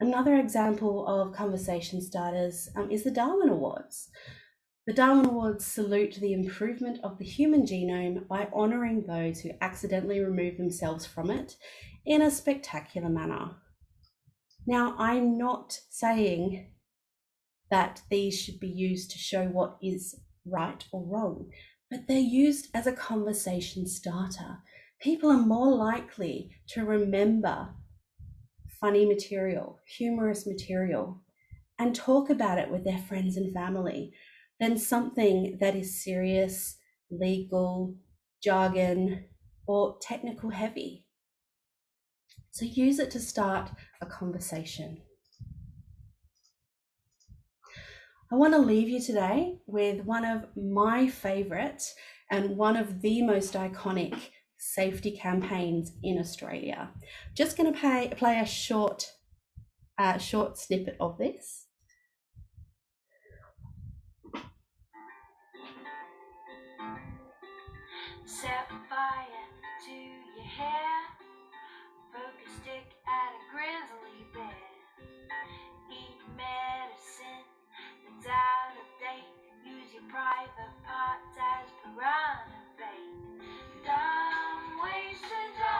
Another 0.00 0.34
example 0.34 1.06
of 1.06 1.34
conversation 1.34 2.02
starters 2.02 2.68
um, 2.74 2.90
is 2.90 3.04
the 3.04 3.10
Darwin 3.10 3.48
Awards. 3.48 4.08
The 4.86 4.92
Darwin 4.94 5.26
Awards 5.26 5.64
salute 5.64 6.16
the 6.16 6.32
improvement 6.32 6.98
of 7.04 7.18
the 7.18 7.24
human 7.24 7.62
genome 7.64 8.26
by 8.26 8.48
honouring 8.52 9.04
those 9.06 9.40
who 9.40 9.50
accidentally 9.60 10.18
remove 10.18 10.56
themselves 10.56 11.06
from 11.06 11.30
it 11.30 11.56
in 12.04 12.22
a 12.22 12.30
spectacular 12.30 13.08
manner. 13.08 13.52
Now, 14.66 14.94
I'm 14.98 15.38
not 15.38 15.78
saying 15.88 16.72
that 17.70 18.02
these 18.10 18.38
should 18.38 18.60
be 18.60 18.68
used 18.68 19.10
to 19.12 19.18
show 19.18 19.46
what 19.46 19.78
is 19.82 20.20
right 20.44 20.84
or 20.92 21.04
wrong, 21.04 21.50
but 21.90 22.06
they're 22.08 22.18
used 22.18 22.68
as 22.74 22.86
a 22.86 22.92
conversation 22.92 23.86
starter 23.86 24.58
people 25.00 25.30
are 25.30 25.38
more 25.38 25.74
likely 25.74 26.50
to 26.68 26.84
remember 26.84 27.68
funny 28.80 29.06
material, 29.06 29.78
humorous 29.86 30.46
material, 30.46 31.22
and 31.78 31.94
talk 31.94 32.30
about 32.30 32.58
it 32.58 32.70
with 32.70 32.84
their 32.84 32.98
friends 32.98 33.36
and 33.36 33.52
family 33.52 34.12
than 34.58 34.78
something 34.78 35.56
that 35.60 35.74
is 35.74 36.02
serious, 36.02 36.76
legal, 37.10 37.94
jargon, 38.42 39.24
or 39.66 39.96
technical 40.00 40.50
heavy. 40.50 41.06
So 42.50 42.64
use 42.64 42.98
it 42.98 43.10
to 43.12 43.20
start 43.20 43.70
a 44.00 44.06
conversation. 44.06 45.02
I 48.32 48.36
want 48.36 48.54
to 48.54 48.60
leave 48.60 48.88
you 48.88 49.00
today 49.00 49.58
with 49.66 50.04
one 50.04 50.24
of 50.24 50.46
my 50.56 51.08
favorite 51.08 51.82
and 52.30 52.56
one 52.56 52.76
of 52.76 53.02
the 53.02 53.22
most 53.22 53.54
iconic 53.54 54.16
safety 54.56 55.10
campaigns 55.10 55.92
in 56.02 56.18
Australia. 56.18 56.90
Just 57.34 57.56
going 57.56 57.72
to 57.72 57.78
play, 57.78 58.12
play 58.16 58.38
a 58.38 58.46
short 58.46 59.10
uh, 60.00 60.16
short 60.16 60.56
snippet 60.56 60.96
of 60.98 61.18
this. 61.18 61.66
Set 68.24 68.68
fire 68.88 69.26
to 69.84 69.92
your 69.92 70.46
hair, 70.46 71.19
a 72.14 72.50
stick 72.60 72.88
at 73.06 73.30
a 73.38 73.42
grizzly 73.54 74.26
bear. 74.34 74.66
Eat 75.90 76.18
medicine 76.34 77.46
that's 78.02 78.26
out 78.26 78.74
of 78.74 78.88
date. 78.98 79.30
Use 79.64 79.94
your 79.94 80.02
private 80.10 80.74
parts 80.82 81.34
as 81.38 81.70
piranha 81.84 82.60
bait. 82.78 83.14
Dumb 83.86 84.82
ways 84.82 85.20
to 85.22 85.40
die. 85.58 85.79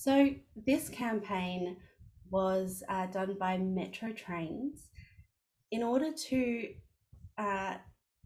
So, 0.00 0.30
this 0.56 0.88
campaign 0.88 1.76
was 2.30 2.82
uh, 2.88 3.04
done 3.08 3.36
by 3.38 3.58
Metro 3.58 4.12
Trains 4.12 4.88
in 5.72 5.82
order 5.82 6.10
to 6.10 6.68
uh, 7.36 7.74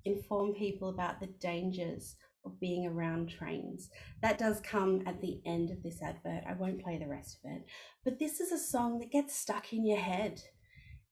inform 0.05 0.53
people 0.53 0.91
about 0.91 1.19
the 1.19 1.27
dangers 1.41 2.15
of 2.45 2.61
being 2.61 2.87
around 2.87 3.29
trains. 3.29 3.91
That 4.23 4.39
does 4.39 4.61
come 4.61 5.03
at 5.05 5.21
the 5.21 5.41
end 5.45 5.73
of 5.73 5.83
this 5.83 6.01
advert. 6.01 6.45
I 6.49 6.53
won't 6.53 6.81
play 6.81 6.97
the 6.97 7.09
rest 7.09 7.39
of 7.43 7.51
it. 7.51 7.65
But 8.05 8.21
this 8.21 8.39
is 8.39 8.53
a 8.53 8.59
song 8.59 9.01
that 9.01 9.11
gets 9.11 9.35
stuck 9.35 9.73
in 9.73 9.85
your 9.85 9.99
head. 9.99 10.41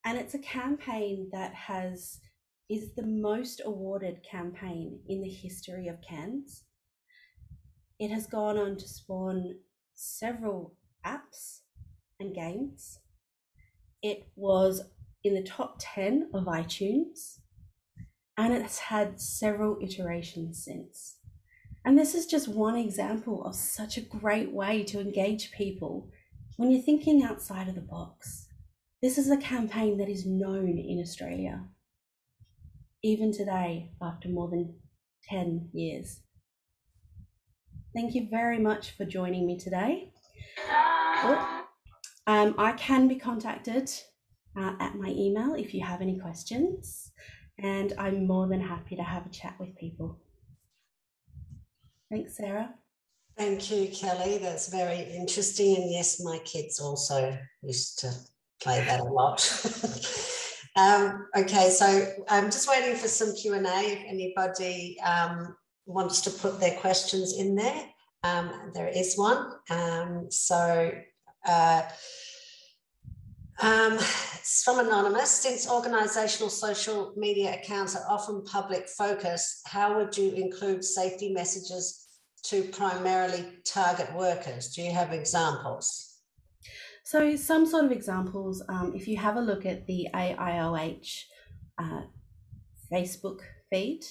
And 0.04 0.16
it's 0.16 0.34
a 0.34 0.38
campaign 0.38 1.28
that 1.32 1.54
has 1.54 2.20
is 2.68 2.94
the 2.94 3.02
most 3.02 3.62
awarded 3.64 4.22
campaign 4.22 5.00
in 5.08 5.22
the 5.22 5.28
history 5.28 5.88
of 5.88 5.96
Cannes. 6.08 6.62
It 7.98 8.12
has 8.12 8.28
gone 8.28 8.56
on 8.56 8.76
to 8.76 8.88
spawn 8.88 9.56
several 10.02 10.74
apps 11.06 11.60
and 12.18 12.34
games. 12.34 12.98
It 14.02 14.28
was 14.34 14.82
in 15.22 15.34
the 15.34 15.42
top 15.42 15.76
10 15.78 16.30
of 16.34 16.46
iTunes 16.46 17.38
and 18.36 18.52
it's 18.52 18.78
had 18.78 19.20
several 19.20 19.78
iterations 19.80 20.64
since. 20.64 21.18
And 21.84 21.96
this 21.96 22.14
is 22.14 22.26
just 22.26 22.48
one 22.48 22.76
example 22.76 23.44
of 23.44 23.54
such 23.54 23.96
a 23.96 24.00
great 24.00 24.50
way 24.50 24.82
to 24.84 25.00
engage 25.00 25.52
people 25.52 26.10
when 26.56 26.70
you're 26.70 26.82
thinking 26.82 27.22
outside 27.22 27.68
of 27.68 27.76
the 27.76 27.80
box. 27.80 28.48
This 29.02 29.18
is 29.18 29.30
a 29.30 29.36
campaign 29.36 29.98
that 29.98 30.08
is 30.08 30.26
known 30.26 30.78
in 30.78 31.00
Australia, 31.00 31.64
even 33.02 33.32
today, 33.32 33.92
after 34.00 34.28
more 34.28 34.48
than 34.48 34.74
10 35.28 35.70
years. 35.72 36.20
Thank 37.94 38.14
you 38.14 38.26
very 38.30 38.58
much 38.58 38.96
for 38.96 39.04
joining 39.04 39.46
me 39.46 39.58
today. 39.58 40.12
Oh, 40.70 41.64
um, 42.26 42.54
I 42.56 42.72
can 42.72 43.06
be 43.06 43.16
contacted 43.16 43.90
uh, 44.56 44.72
at 44.80 44.96
my 44.96 45.08
email 45.08 45.54
if 45.54 45.74
you 45.74 45.84
have 45.84 46.00
any 46.00 46.18
questions, 46.18 47.12
and 47.58 47.92
I'm 47.98 48.26
more 48.26 48.48
than 48.48 48.62
happy 48.62 48.96
to 48.96 49.02
have 49.02 49.26
a 49.26 49.28
chat 49.28 49.56
with 49.60 49.76
people. 49.76 50.18
Thanks, 52.10 52.38
Sarah. 52.38 52.72
Thank 53.36 53.70
you, 53.70 53.88
Kelly. 53.88 54.38
That's 54.38 54.68
very 54.68 55.00
interesting. 55.14 55.76
And 55.76 55.90
yes, 55.90 56.18
my 56.22 56.38
kids 56.46 56.80
also 56.80 57.36
used 57.62 57.98
to 57.98 58.12
play 58.62 58.82
that 58.86 59.00
a 59.00 59.04
lot. 59.04 59.40
um, 60.76 61.26
okay, 61.36 61.68
so 61.68 62.10
I'm 62.30 62.46
just 62.46 62.68
waiting 62.70 62.96
for 62.96 63.08
some 63.08 63.34
Q 63.34 63.52
and 63.52 63.66
A. 63.66 63.80
If 63.80 64.04
anybody 64.06 64.98
um, 65.00 65.56
wants 65.86 66.20
to 66.22 66.30
put 66.30 66.60
their 66.60 66.76
questions 66.78 67.34
in 67.38 67.54
there, 67.54 67.84
um, 68.24 68.70
there 68.74 68.88
is 68.88 69.16
one. 69.16 69.52
Um, 69.70 70.26
so. 70.30 70.92
Uh, 71.46 71.82
um, 73.60 73.94
it's 73.94 74.62
from 74.64 74.80
Anonymous. 74.80 75.30
Since 75.30 75.68
organisational 75.68 76.50
social 76.50 77.12
media 77.16 77.54
accounts 77.54 77.94
are 77.94 78.04
often 78.08 78.42
public 78.44 78.88
focus, 78.88 79.62
how 79.66 79.96
would 79.96 80.16
you 80.16 80.32
include 80.32 80.84
safety 80.84 81.32
messages 81.32 82.08
to 82.44 82.62
primarily 82.64 83.44
target 83.64 84.12
workers? 84.14 84.74
Do 84.74 84.82
you 84.82 84.92
have 84.92 85.12
examples? 85.12 86.18
So, 87.04 87.36
some 87.36 87.66
sort 87.66 87.84
of 87.84 87.92
examples, 87.92 88.64
um, 88.68 88.94
if 88.94 89.06
you 89.06 89.16
have 89.18 89.36
a 89.36 89.40
look 89.40 89.66
at 89.66 89.86
the 89.86 90.08
AIOH 90.14 91.24
uh, 91.78 92.02
Facebook 92.92 93.40
feed, 93.70 94.02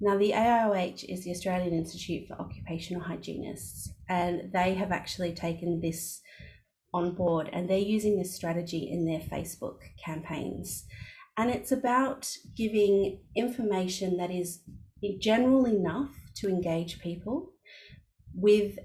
now 0.00 0.16
the 0.16 0.32
AIOH 0.32 1.04
is 1.08 1.24
the 1.24 1.30
Australian 1.30 1.74
Institute 1.74 2.26
for 2.28 2.40
Occupational 2.40 3.02
Hygienists, 3.02 3.92
and 4.08 4.52
they 4.52 4.74
have 4.74 4.92
actually 4.92 5.34
taken 5.34 5.80
this 5.80 6.20
on 6.92 7.14
board 7.14 7.48
and 7.52 7.68
they're 7.68 7.78
using 7.78 8.18
this 8.18 8.34
strategy 8.34 8.88
in 8.90 9.04
their 9.04 9.20
Facebook 9.20 9.78
campaigns. 10.04 10.84
And 11.36 11.50
it's 11.50 11.72
about 11.72 12.28
giving 12.56 13.20
information 13.36 14.16
that 14.16 14.30
is 14.30 14.62
general 15.20 15.64
enough 15.66 16.10
to 16.36 16.48
engage 16.48 17.00
people 17.00 17.52
with 18.34 18.78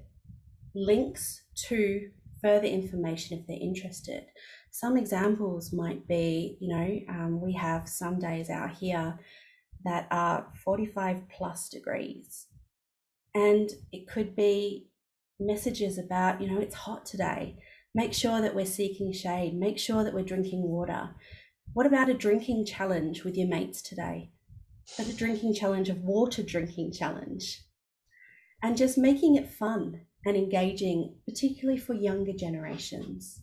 links 0.73 1.41
to 1.67 2.09
further 2.41 2.67
information 2.67 3.37
if 3.37 3.47
they're 3.47 3.57
interested. 3.59 4.25
Some 4.71 4.97
examples 4.97 5.73
might 5.73 6.07
be, 6.07 6.57
you 6.59 6.69
know, 6.75 6.99
um, 7.09 7.41
we 7.41 7.53
have 7.53 7.87
some 7.87 8.19
days 8.19 8.49
out 8.49 8.71
here 8.71 9.17
that 9.85 10.07
are 10.11 10.51
45 10.63 11.29
plus 11.29 11.69
degrees. 11.69 12.47
And 13.33 13.69
it 13.91 14.07
could 14.07 14.35
be 14.35 14.89
messages 15.39 15.97
about, 15.97 16.41
you 16.41 16.51
know, 16.51 16.59
it's 16.59 16.75
hot 16.75 17.05
today 17.05 17.57
Make 17.95 18.13
sure 18.13 18.41
that 18.41 18.53
we're 18.53 18.65
seeking 18.65 19.13
shade. 19.13 19.57
Make 19.57 19.79
sure 19.79 20.03
that 20.03 20.13
we're 20.13 20.25
drinking 20.25 20.63
water. 20.63 21.15
What 21.71 21.85
about 21.85 22.09
a 22.09 22.13
drinking 22.13 22.65
challenge 22.65 23.23
with 23.23 23.37
your 23.37 23.47
mates 23.47 23.81
today? 23.81 24.31
But 24.97 25.07
a 25.07 25.15
drinking 25.15 25.53
challenge 25.53 25.87
of 25.87 26.01
water 26.01 26.43
drinking 26.43 26.91
challenge. 26.91 27.61
And 28.61 28.75
just 28.75 28.97
making 28.97 29.37
it 29.37 29.49
fun 29.49 30.01
and 30.25 30.35
engaging, 30.35 31.15
particularly 31.25 31.79
for 31.79 31.93
younger 31.93 32.33
generations. 32.33 33.41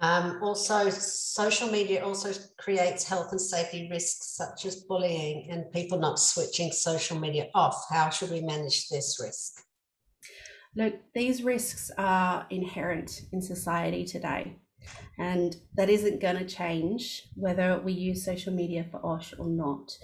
Um, 0.00 0.40
also, 0.42 0.90
social 0.90 1.70
media 1.70 2.04
also 2.04 2.32
creates 2.58 3.04
health 3.04 3.30
and 3.30 3.40
safety 3.40 3.88
risks 3.90 4.36
such 4.36 4.66
as 4.66 4.84
bullying 4.88 5.48
and 5.50 5.70
people 5.72 5.98
not 5.98 6.18
switching 6.18 6.72
social 6.72 7.18
media 7.18 7.48
off. 7.54 7.86
How 7.88 8.10
should 8.10 8.30
we 8.30 8.40
manage 8.40 8.88
this 8.88 9.18
risk? 9.22 9.62
Look, 10.76 10.94
these 11.14 11.44
risks 11.44 11.90
are 11.96 12.46
inherent 12.50 13.22
in 13.32 13.40
society 13.40 14.04
today, 14.04 14.56
and 15.18 15.56
that 15.74 15.88
isn't 15.88 16.20
going 16.20 16.38
to 16.38 16.44
change 16.44 17.28
whether 17.36 17.80
we 17.80 17.92
use 17.92 18.24
social 18.24 18.52
media 18.52 18.84
for 18.90 18.98
OSH 19.06 19.34
or 19.38 19.46
not. 19.46 19.96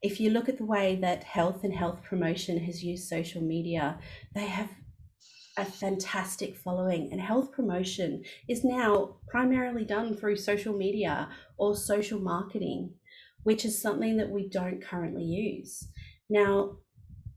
If 0.00 0.20
you 0.20 0.30
look 0.30 0.48
at 0.48 0.56
the 0.56 0.64
way 0.64 0.96
that 1.02 1.24
health 1.24 1.64
and 1.64 1.74
health 1.74 2.02
promotion 2.02 2.58
has 2.64 2.82
used 2.82 3.08
social 3.08 3.42
media, 3.42 3.98
they 4.34 4.46
have 4.46 4.70
a 5.56 5.64
fantastic 5.64 6.56
following, 6.56 7.10
and 7.12 7.20
health 7.20 7.52
promotion 7.52 8.24
is 8.48 8.64
now 8.64 9.16
primarily 9.28 9.84
done 9.84 10.16
through 10.16 10.36
social 10.36 10.74
media 10.74 11.28
or 11.56 11.76
social 11.76 12.20
marketing, 12.20 12.92
which 13.44 13.64
is 13.64 13.80
something 13.80 14.16
that 14.16 14.30
we 14.30 14.48
don't 14.48 14.82
currently 14.82 15.24
use. 15.24 15.88
Now, 16.28 16.78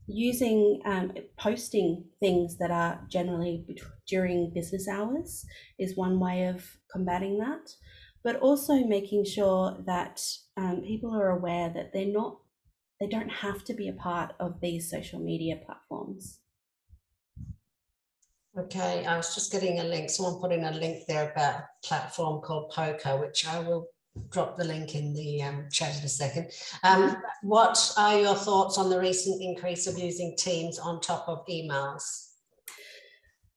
using 0.06 0.80
um, 0.84 1.12
posting 1.38 2.04
things 2.18 2.56
that 2.58 2.70
are 2.70 3.00
generally 3.10 3.66
during 4.08 4.52
business 4.54 4.88
hours 4.88 5.44
is 5.78 5.96
one 5.96 6.18
way 6.18 6.46
of 6.46 6.78
combating 6.90 7.38
that 7.38 7.74
but 8.24 8.36
also 8.40 8.84
making 8.84 9.24
sure 9.24 9.76
that 9.86 10.20
um, 10.56 10.82
people 10.82 11.14
are 11.14 11.30
aware 11.30 11.70
that 11.70 11.92
they're 11.92 12.06
not 12.06 12.38
they 13.00 13.06
don't 13.06 13.30
have 13.30 13.62
to 13.64 13.74
be 13.74 13.88
a 13.88 13.92
part 13.92 14.34
of 14.40 14.60
these 14.60 14.90
social 14.90 15.20
media 15.20 15.56
platforms 15.64 16.40
okay 18.58 19.06
i 19.06 19.16
was 19.16 19.34
just 19.34 19.52
getting 19.52 19.80
a 19.80 19.84
link 19.84 20.10
someone 20.10 20.40
put 20.40 20.52
in 20.52 20.64
a 20.64 20.72
link 20.72 21.04
there 21.06 21.30
about 21.30 21.54
a 21.54 21.68
platform 21.84 22.40
called 22.42 22.70
poker 22.70 23.16
which 23.18 23.46
i 23.46 23.58
will 23.60 23.88
drop 24.30 24.56
the 24.56 24.64
link 24.64 24.94
in 24.94 25.14
the 25.14 25.42
um, 25.42 25.66
chat 25.70 25.98
in 25.98 26.04
a 26.04 26.08
second. 26.08 26.50
Um, 26.82 27.16
what 27.42 27.92
are 27.96 28.18
your 28.18 28.34
thoughts 28.34 28.78
on 28.78 28.90
the 28.90 28.98
recent 28.98 29.40
increase 29.42 29.86
of 29.86 29.98
using 29.98 30.34
Teams 30.36 30.78
on 30.78 31.00
top 31.00 31.28
of 31.28 31.46
emails? 31.46 32.26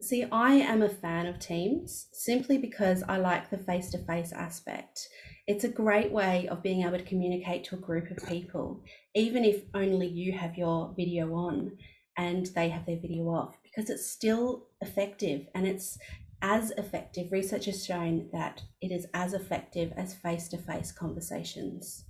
See, 0.01 0.25
I 0.31 0.53
am 0.53 0.81
a 0.81 0.89
fan 0.89 1.27
of 1.27 1.39
Teams 1.39 2.07
simply 2.11 2.57
because 2.57 3.03
I 3.07 3.17
like 3.17 3.49
the 3.49 3.57
face 3.57 3.91
to 3.91 3.99
face 3.99 4.31
aspect. 4.31 5.07
It's 5.47 5.63
a 5.63 5.69
great 5.69 6.11
way 6.11 6.47
of 6.47 6.63
being 6.63 6.83
able 6.83 6.97
to 6.97 7.03
communicate 7.03 7.63
to 7.65 7.75
a 7.75 7.79
group 7.79 8.09
of 8.09 8.27
people, 8.27 8.83
even 9.15 9.43
if 9.43 9.63
only 9.73 10.07
you 10.07 10.31
have 10.33 10.57
your 10.57 10.93
video 10.95 11.33
on 11.33 11.77
and 12.17 12.47
they 12.47 12.69
have 12.69 12.85
their 12.85 12.99
video 12.99 13.25
off, 13.25 13.55
because 13.71 13.89
it's 13.89 14.09
still 14.09 14.67
effective 14.81 15.47
and 15.55 15.67
it's 15.67 15.97
as 16.41 16.71
effective. 16.71 17.31
Research 17.31 17.65
has 17.65 17.85
shown 17.85 18.29
that 18.33 18.63
it 18.81 18.91
is 18.91 19.07
as 19.13 19.33
effective 19.33 19.93
as 19.95 20.13
face 20.13 20.47
to 20.49 20.57
face 20.57 20.91
conversations. 20.91 22.05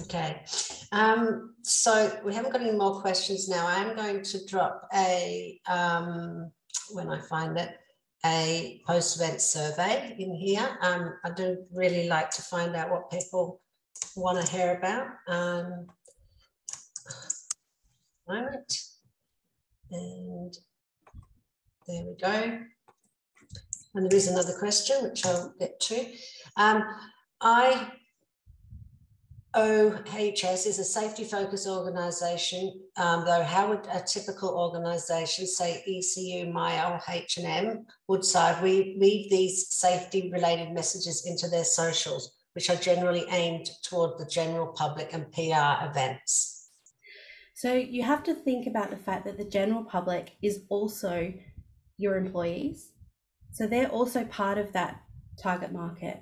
Okay, 0.00 0.42
um, 0.92 1.54
so 1.62 2.18
we 2.24 2.32
haven't 2.34 2.52
got 2.52 2.62
any 2.62 2.72
more 2.72 3.02
questions 3.02 3.50
now. 3.50 3.66
I'm 3.66 3.94
going 3.94 4.22
to 4.22 4.46
drop 4.46 4.88
a, 4.94 5.60
um, 5.68 6.50
when 6.92 7.10
I 7.10 7.20
find 7.20 7.58
it, 7.58 7.76
a 8.24 8.80
post 8.86 9.20
event 9.20 9.42
survey 9.42 10.16
in 10.18 10.34
here. 10.34 10.78
Um, 10.80 11.14
I 11.22 11.30
do 11.30 11.58
really 11.70 12.08
like 12.08 12.30
to 12.30 12.42
find 12.42 12.74
out 12.74 12.90
what 12.90 13.10
people 13.10 13.60
want 14.16 14.42
to 14.42 14.50
hear 14.50 14.78
about. 14.78 15.08
Um, 15.28 15.86
moment. 18.26 18.93
And 19.94 20.56
there 21.86 22.04
we 22.04 22.16
go. 22.20 22.58
And 23.94 24.10
there 24.10 24.16
is 24.16 24.28
another 24.28 24.58
question, 24.58 25.04
which 25.04 25.24
I'll 25.24 25.54
get 25.58 25.78
to. 25.80 26.06
Um, 26.56 26.82
IOHS 29.54 30.66
is 30.66 30.78
a 30.80 30.84
safety 30.84 31.24
focused 31.24 31.68
organisation, 31.68 32.80
um, 32.96 33.24
though 33.24 33.44
how 33.44 33.68
would 33.68 33.86
a 33.92 34.00
typical 34.00 34.48
organisation, 34.48 35.46
say 35.46 35.84
ECU, 35.86 36.52
MYO, 36.52 36.98
H&M, 37.08 37.86
Woodside, 38.08 38.62
we 38.62 38.96
weave 39.00 39.30
these 39.30 39.68
safety 39.68 40.30
related 40.32 40.72
messages 40.72 41.24
into 41.26 41.48
their 41.48 41.64
socials, 41.64 42.32
which 42.54 42.68
are 42.68 42.76
generally 42.76 43.24
aimed 43.30 43.70
toward 43.82 44.18
the 44.18 44.26
general 44.26 44.68
public 44.68 45.12
and 45.12 45.30
PR 45.30 45.88
events? 45.88 46.53
So 47.54 47.72
you 47.72 48.02
have 48.02 48.24
to 48.24 48.34
think 48.34 48.66
about 48.66 48.90
the 48.90 48.96
fact 48.96 49.24
that 49.26 49.38
the 49.38 49.44
general 49.44 49.84
public 49.84 50.32
is 50.42 50.64
also 50.68 51.32
your 51.96 52.16
employees 52.16 52.94
so 53.54 53.68
they're 53.68 53.88
also 53.88 54.24
part 54.24 54.58
of 54.58 54.72
that 54.72 55.00
target 55.40 55.72
market. 55.72 56.20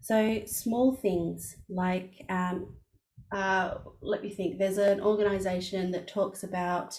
So 0.00 0.42
small 0.46 0.94
things 0.94 1.56
like, 1.68 2.24
um, 2.28 2.76
uh, 3.32 3.78
let 4.00 4.22
me 4.22 4.30
think, 4.30 4.58
there's 4.58 4.78
an 4.78 5.00
organization 5.00 5.90
that 5.90 6.06
talks 6.06 6.44
about 6.44 6.98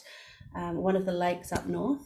um, 0.53 0.75
one 0.75 0.97
of 0.97 1.05
the 1.05 1.13
lakes 1.13 1.53
up 1.53 1.65
north 1.65 2.05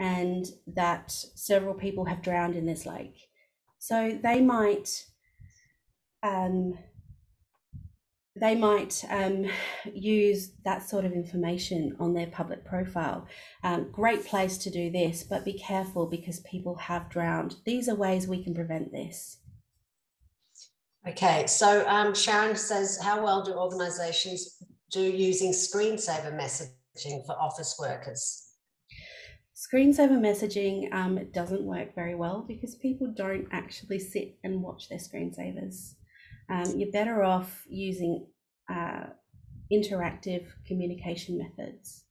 and 0.00 0.46
that 0.66 1.12
several 1.12 1.74
people 1.74 2.04
have 2.06 2.22
drowned 2.22 2.56
in 2.56 2.66
this 2.66 2.86
lake. 2.86 3.28
So 3.78 4.18
they 4.20 4.40
might 4.40 4.88
um, 6.24 6.76
they 8.36 8.54
might 8.54 9.04
um, 9.10 9.46
use 9.92 10.52
that 10.64 10.88
sort 10.88 11.04
of 11.04 11.12
information 11.12 11.96
on 11.98 12.14
their 12.14 12.28
public 12.28 12.64
profile. 12.64 13.26
Um, 13.64 13.90
great 13.90 14.24
place 14.24 14.56
to 14.58 14.70
do 14.70 14.90
this, 14.90 15.24
but 15.24 15.44
be 15.44 15.58
careful 15.58 16.06
because 16.06 16.40
people 16.40 16.76
have 16.76 17.10
drowned. 17.10 17.56
These 17.64 17.88
are 17.88 17.94
ways 17.96 18.28
we 18.28 18.44
can 18.44 18.54
prevent 18.54 18.92
this. 18.92 19.38
Okay, 21.08 21.46
so 21.46 21.86
um, 21.88 22.14
Sharon 22.14 22.54
says, 22.56 23.00
how 23.02 23.24
well 23.24 23.42
do 23.42 23.54
organisations 23.54 24.62
do 24.92 25.00
using 25.00 25.52
screensaver 25.52 26.32
messaging 26.38 27.24
for 27.26 27.32
office 27.32 27.76
workers? 27.80 28.46
Screensaver 29.56 30.18
messaging 30.18 30.92
um, 30.92 31.18
doesn't 31.32 31.64
work 31.64 31.94
very 31.94 32.14
well 32.14 32.44
because 32.46 32.76
people 32.76 33.12
don't 33.16 33.48
actually 33.50 33.98
sit 33.98 34.38
and 34.44 34.62
watch 34.62 34.88
their 34.88 34.98
screensavers 34.98 35.94
um, 36.50 36.74
you're 36.76 36.90
better 36.90 37.22
off 37.22 37.64
using 37.68 38.26
uh, 38.68 39.04
interactive 39.72 40.46
communication 40.66 41.38
methods. 41.38 42.04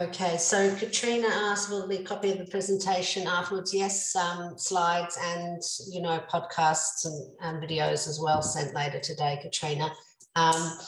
Okay, 0.00 0.38
so 0.38 0.74
Katrina 0.76 1.28
asked, 1.28 1.68
will 1.68 1.86
be 1.86 1.98
a 1.98 2.02
copy 2.02 2.32
of 2.32 2.38
the 2.38 2.46
presentation 2.46 3.26
afterwards? 3.26 3.74
Yes, 3.74 4.16
um, 4.16 4.54
slides 4.56 5.18
and, 5.22 5.62
you 5.90 6.00
know, 6.00 6.18
podcasts 6.32 7.04
and, 7.04 7.30
and 7.42 7.62
videos 7.62 8.08
as 8.08 8.18
well 8.20 8.40
sent 8.40 8.74
later 8.74 8.98
today, 8.98 9.38
Katrina. 9.42 9.92
Um, 10.34 10.78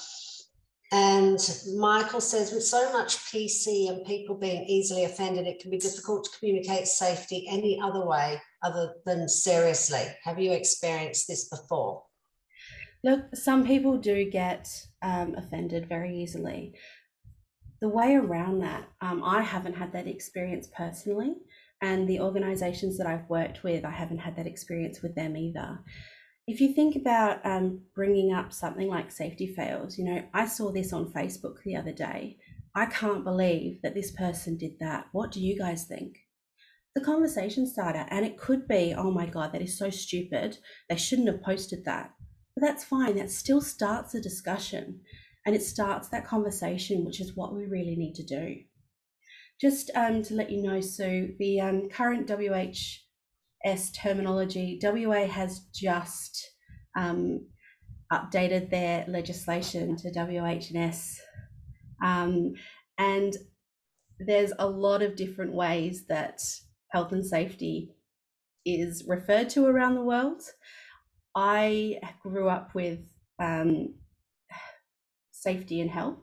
and 0.90 1.38
Michael 1.76 2.20
says, 2.20 2.52
with 2.52 2.64
so 2.64 2.90
much 2.92 3.18
PC 3.26 3.90
and 3.90 4.06
people 4.06 4.36
being 4.36 4.64
easily 4.64 5.04
offended, 5.04 5.46
it 5.46 5.60
can 5.60 5.70
be 5.70 5.78
difficult 5.78 6.24
to 6.24 6.38
communicate 6.38 6.86
safety 6.86 7.46
any 7.50 7.78
other 7.82 8.06
way 8.06 8.40
other 8.64 8.94
than 9.04 9.28
seriously. 9.28 10.04
Have 10.24 10.40
you 10.40 10.52
experienced 10.52 11.28
this 11.28 11.48
before? 11.48 12.02
Look, 13.04 13.36
some 13.36 13.66
people 13.66 13.98
do 13.98 14.28
get 14.30 14.66
um, 15.02 15.34
offended 15.36 15.88
very 15.88 16.16
easily. 16.16 16.74
The 17.82 17.88
way 17.88 18.14
around 18.14 18.60
that, 18.60 18.88
um, 19.02 19.22
I 19.22 19.42
haven't 19.42 19.74
had 19.74 19.92
that 19.92 20.06
experience 20.06 20.68
personally, 20.74 21.34
and 21.82 22.08
the 22.08 22.20
organisations 22.20 22.96
that 22.96 23.06
I've 23.06 23.28
worked 23.28 23.62
with, 23.62 23.84
I 23.84 23.90
haven't 23.90 24.18
had 24.18 24.36
that 24.36 24.46
experience 24.46 25.02
with 25.02 25.14
them 25.14 25.36
either. 25.36 25.80
If 26.46 26.60
you 26.60 26.72
think 26.72 26.96
about 26.96 27.44
um, 27.44 27.82
bringing 27.94 28.32
up 28.32 28.54
something 28.54 28.88
like 28.88 29.10
safety 29.12 29.48
fails, 29.54 29.98
you 29.98 30.06
know, 30.06 30.22
I 30.32 30.46
saw 30.46 30.72
this 30.72 30.94
on 30.94 31.12
Facebook 31.12 31.62
the 31.62 31.76
other 31.76 31.92
day. 31.92 32.38
I 32.74 32.86
can't 32.86 33.22
believe 33.22 33.82
that 33.82 33.94
this 33.94 34.12
person 34.12 34.56
did 34.56 34.78
that. 34.80 35.06
What 35.12 35.30
do 35.30 35.40
you 35.40 35.58
guys 35.58 35.84
think? 35.84 36.23
The 36.94 37.00
conversation 37.00 37.66
starter. 37.66 38.06
And 38.08 38.24
it 38.24 38.38
could 38.38 38.68
be, 38.68 38.94
oh 38.96 39.10
my 39.10 39.26
God, 39.26 39.52
that 39.52 39.62
is 39.62 39.78
so 39.78 39.90
stupid. 39.90 40.58
They 40.88 40.96
shouldn't 40.96 41.28
have 41.28 41.42
posted 41.42 41.84
that. 41.84 42.12
But 42.54 42.66
that's 42.66 42.84
fine. 42.84 43.16
That 43.16 43.30
still 43.30 43.60
starts 43.60 44.14
a 44.14 44.20
discussion 44.20 45.00
and 45.46 45.54
it 45.54 45.62
starts 45.62 46.08
that 46.08 46.26
conversation, 46.26 47.04
which 47.04 47.20
is 47.20 47.36
what 47.36 47.54
we 47.54 47.66
really 47.66 47.96
need 47.96 48.14
to 48.14 48.24
do. 48.24 48.56
Just 49.60 49.90
um, 49.94 50.22
to 50.22 50.34
let 50.34 50.50
you 50.50 50.62
know, 50.62 50.80
so 50.80 51.28
the 51.38 51.60
um, 51.60 51.88
current 51.88 52.26
WHS 52.28 53.94
terminology, 53.96 54.80
WA 54.82 55.26
has 55.26 55.60
just 55.74 56.50
um, 56.96 57.46
updated 58.12 58.70
their 58.70 59.04
legislation 59.08 59.96
to 59.96 60.10
WHS. 60.10 61.18
Um, 62.02 62.52
and 62.98 63.34
there's 64.18 64.52
a 64.58 64.68
lot 64.68 65.02
of 65.02 65.16
different 65.16 65.52
ways 65.52 66.06
that 66.08 66.40
health 66.94 67.10
and 67.10 67.26
safety 67.26 67.90
is 68.64 69.04
referred 69.08 69.50
to 69.50 69.66
around 69.66 69.96
the 69.96 70.08
world. 70.12 70.42
I 71.34 71.98
grew 72.22 72.48
up 72.48 72.72
with 72.72 73.00
um, 73.40 73.94
safety 75.32 75.80
and 75.80 75.90
health 75.90 76.20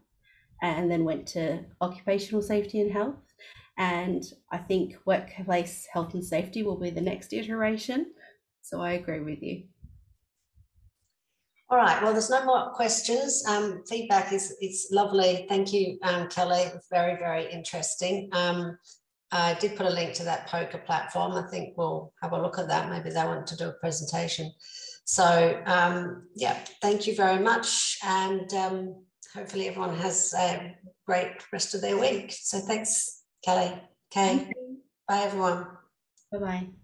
and 0.61 0.89
then 0.89 1.03
went 1.03 1.27
to 1.27 1.65
occupational 1.81 2.41
safety 2.41 2.79
and 2.79 2.89
health. 2.89 3.19
And 3.77 4.23
I 4.49 4.59
think 4.59 4.95
workplace 5.05 5.87
health 5.91 6.13
and 6.13 6.23
safety 6.23 6.63
will 6.63 6.79
be 6.79 6.89
the 6.89 7.01
next 7.01 7.33
iteration. 7.33 8.13
So 8.61 8.79
I 8.79 8.93
agree 8.93 9.19
with 9.19 9.43
you. 9.43 9.63
All 11.69 11.77
right, 11.77 12.01
well, 12.01 12.13
there's 12.13 12.29
no 12.29 12.45
more 12.45 12.71
questions. 12.71 13.43
Um, 13.45 13.83
feedback 13.89 14.31
is, 14.31 14.55
is 14.61 14.87
lovely. 14.91 15.45
Thank 15.49 15.73
you, 15.73 15.97
um, 16.03 16.29
Kelly. 16.29 16.65
Very, 16.89 17.17
very 17.17 17.51
interesting. 17.51 18.29
Um, 18.33 18.77
I 19.31 19.53
did 19.55 19.75
put 19.75 19.85
a 19.85 19.89
link 19.89 20.13
to 20.15 20.23
that 20.23 20.47
poker 20.47 20.77
platform. 20.79 21.33
I 21.33 21.49
think 21.49 21.77
we'll 21.77 22.13
have 22.21 22.33
a 22.33 22.41
look 22.41 22.59
at 22.59 22.67
that. 22.67 22.89
Maybe 22.89 23.09
they 23.09 23.23
want 23.23 23.47
to 23.47 23.57
do 23.57 23.69
a 23.69 23.73
presentation. 23.73 24.51
So 25.05 25.61
um, 25.65 26.27
yeah, 26.35 26.57
thank 26.81 27.07
you 27.07 27.15
very 27.15 27.41
much. 27.41 27.97
And 28.03 28.53
um, 28.53 29.05
hopefully 29.33 29.67
everyone 29.67 29.95
has 29.97 30.33
a 30.33 30.75
great 31.05 31.31
rest 31.51 31.73
of 31.73 31.81
their 31.81 31.97
week. 31.97 32.31
So 32.31 32.59
thanks, 32.59 33.23
Kelly. 33.43 33.73
Okay. 34.11 34.51
Bye, 35.07 35.23
everyone. 35.23 35.67
Bye 36.31 36.39
bye. 36.39 36.80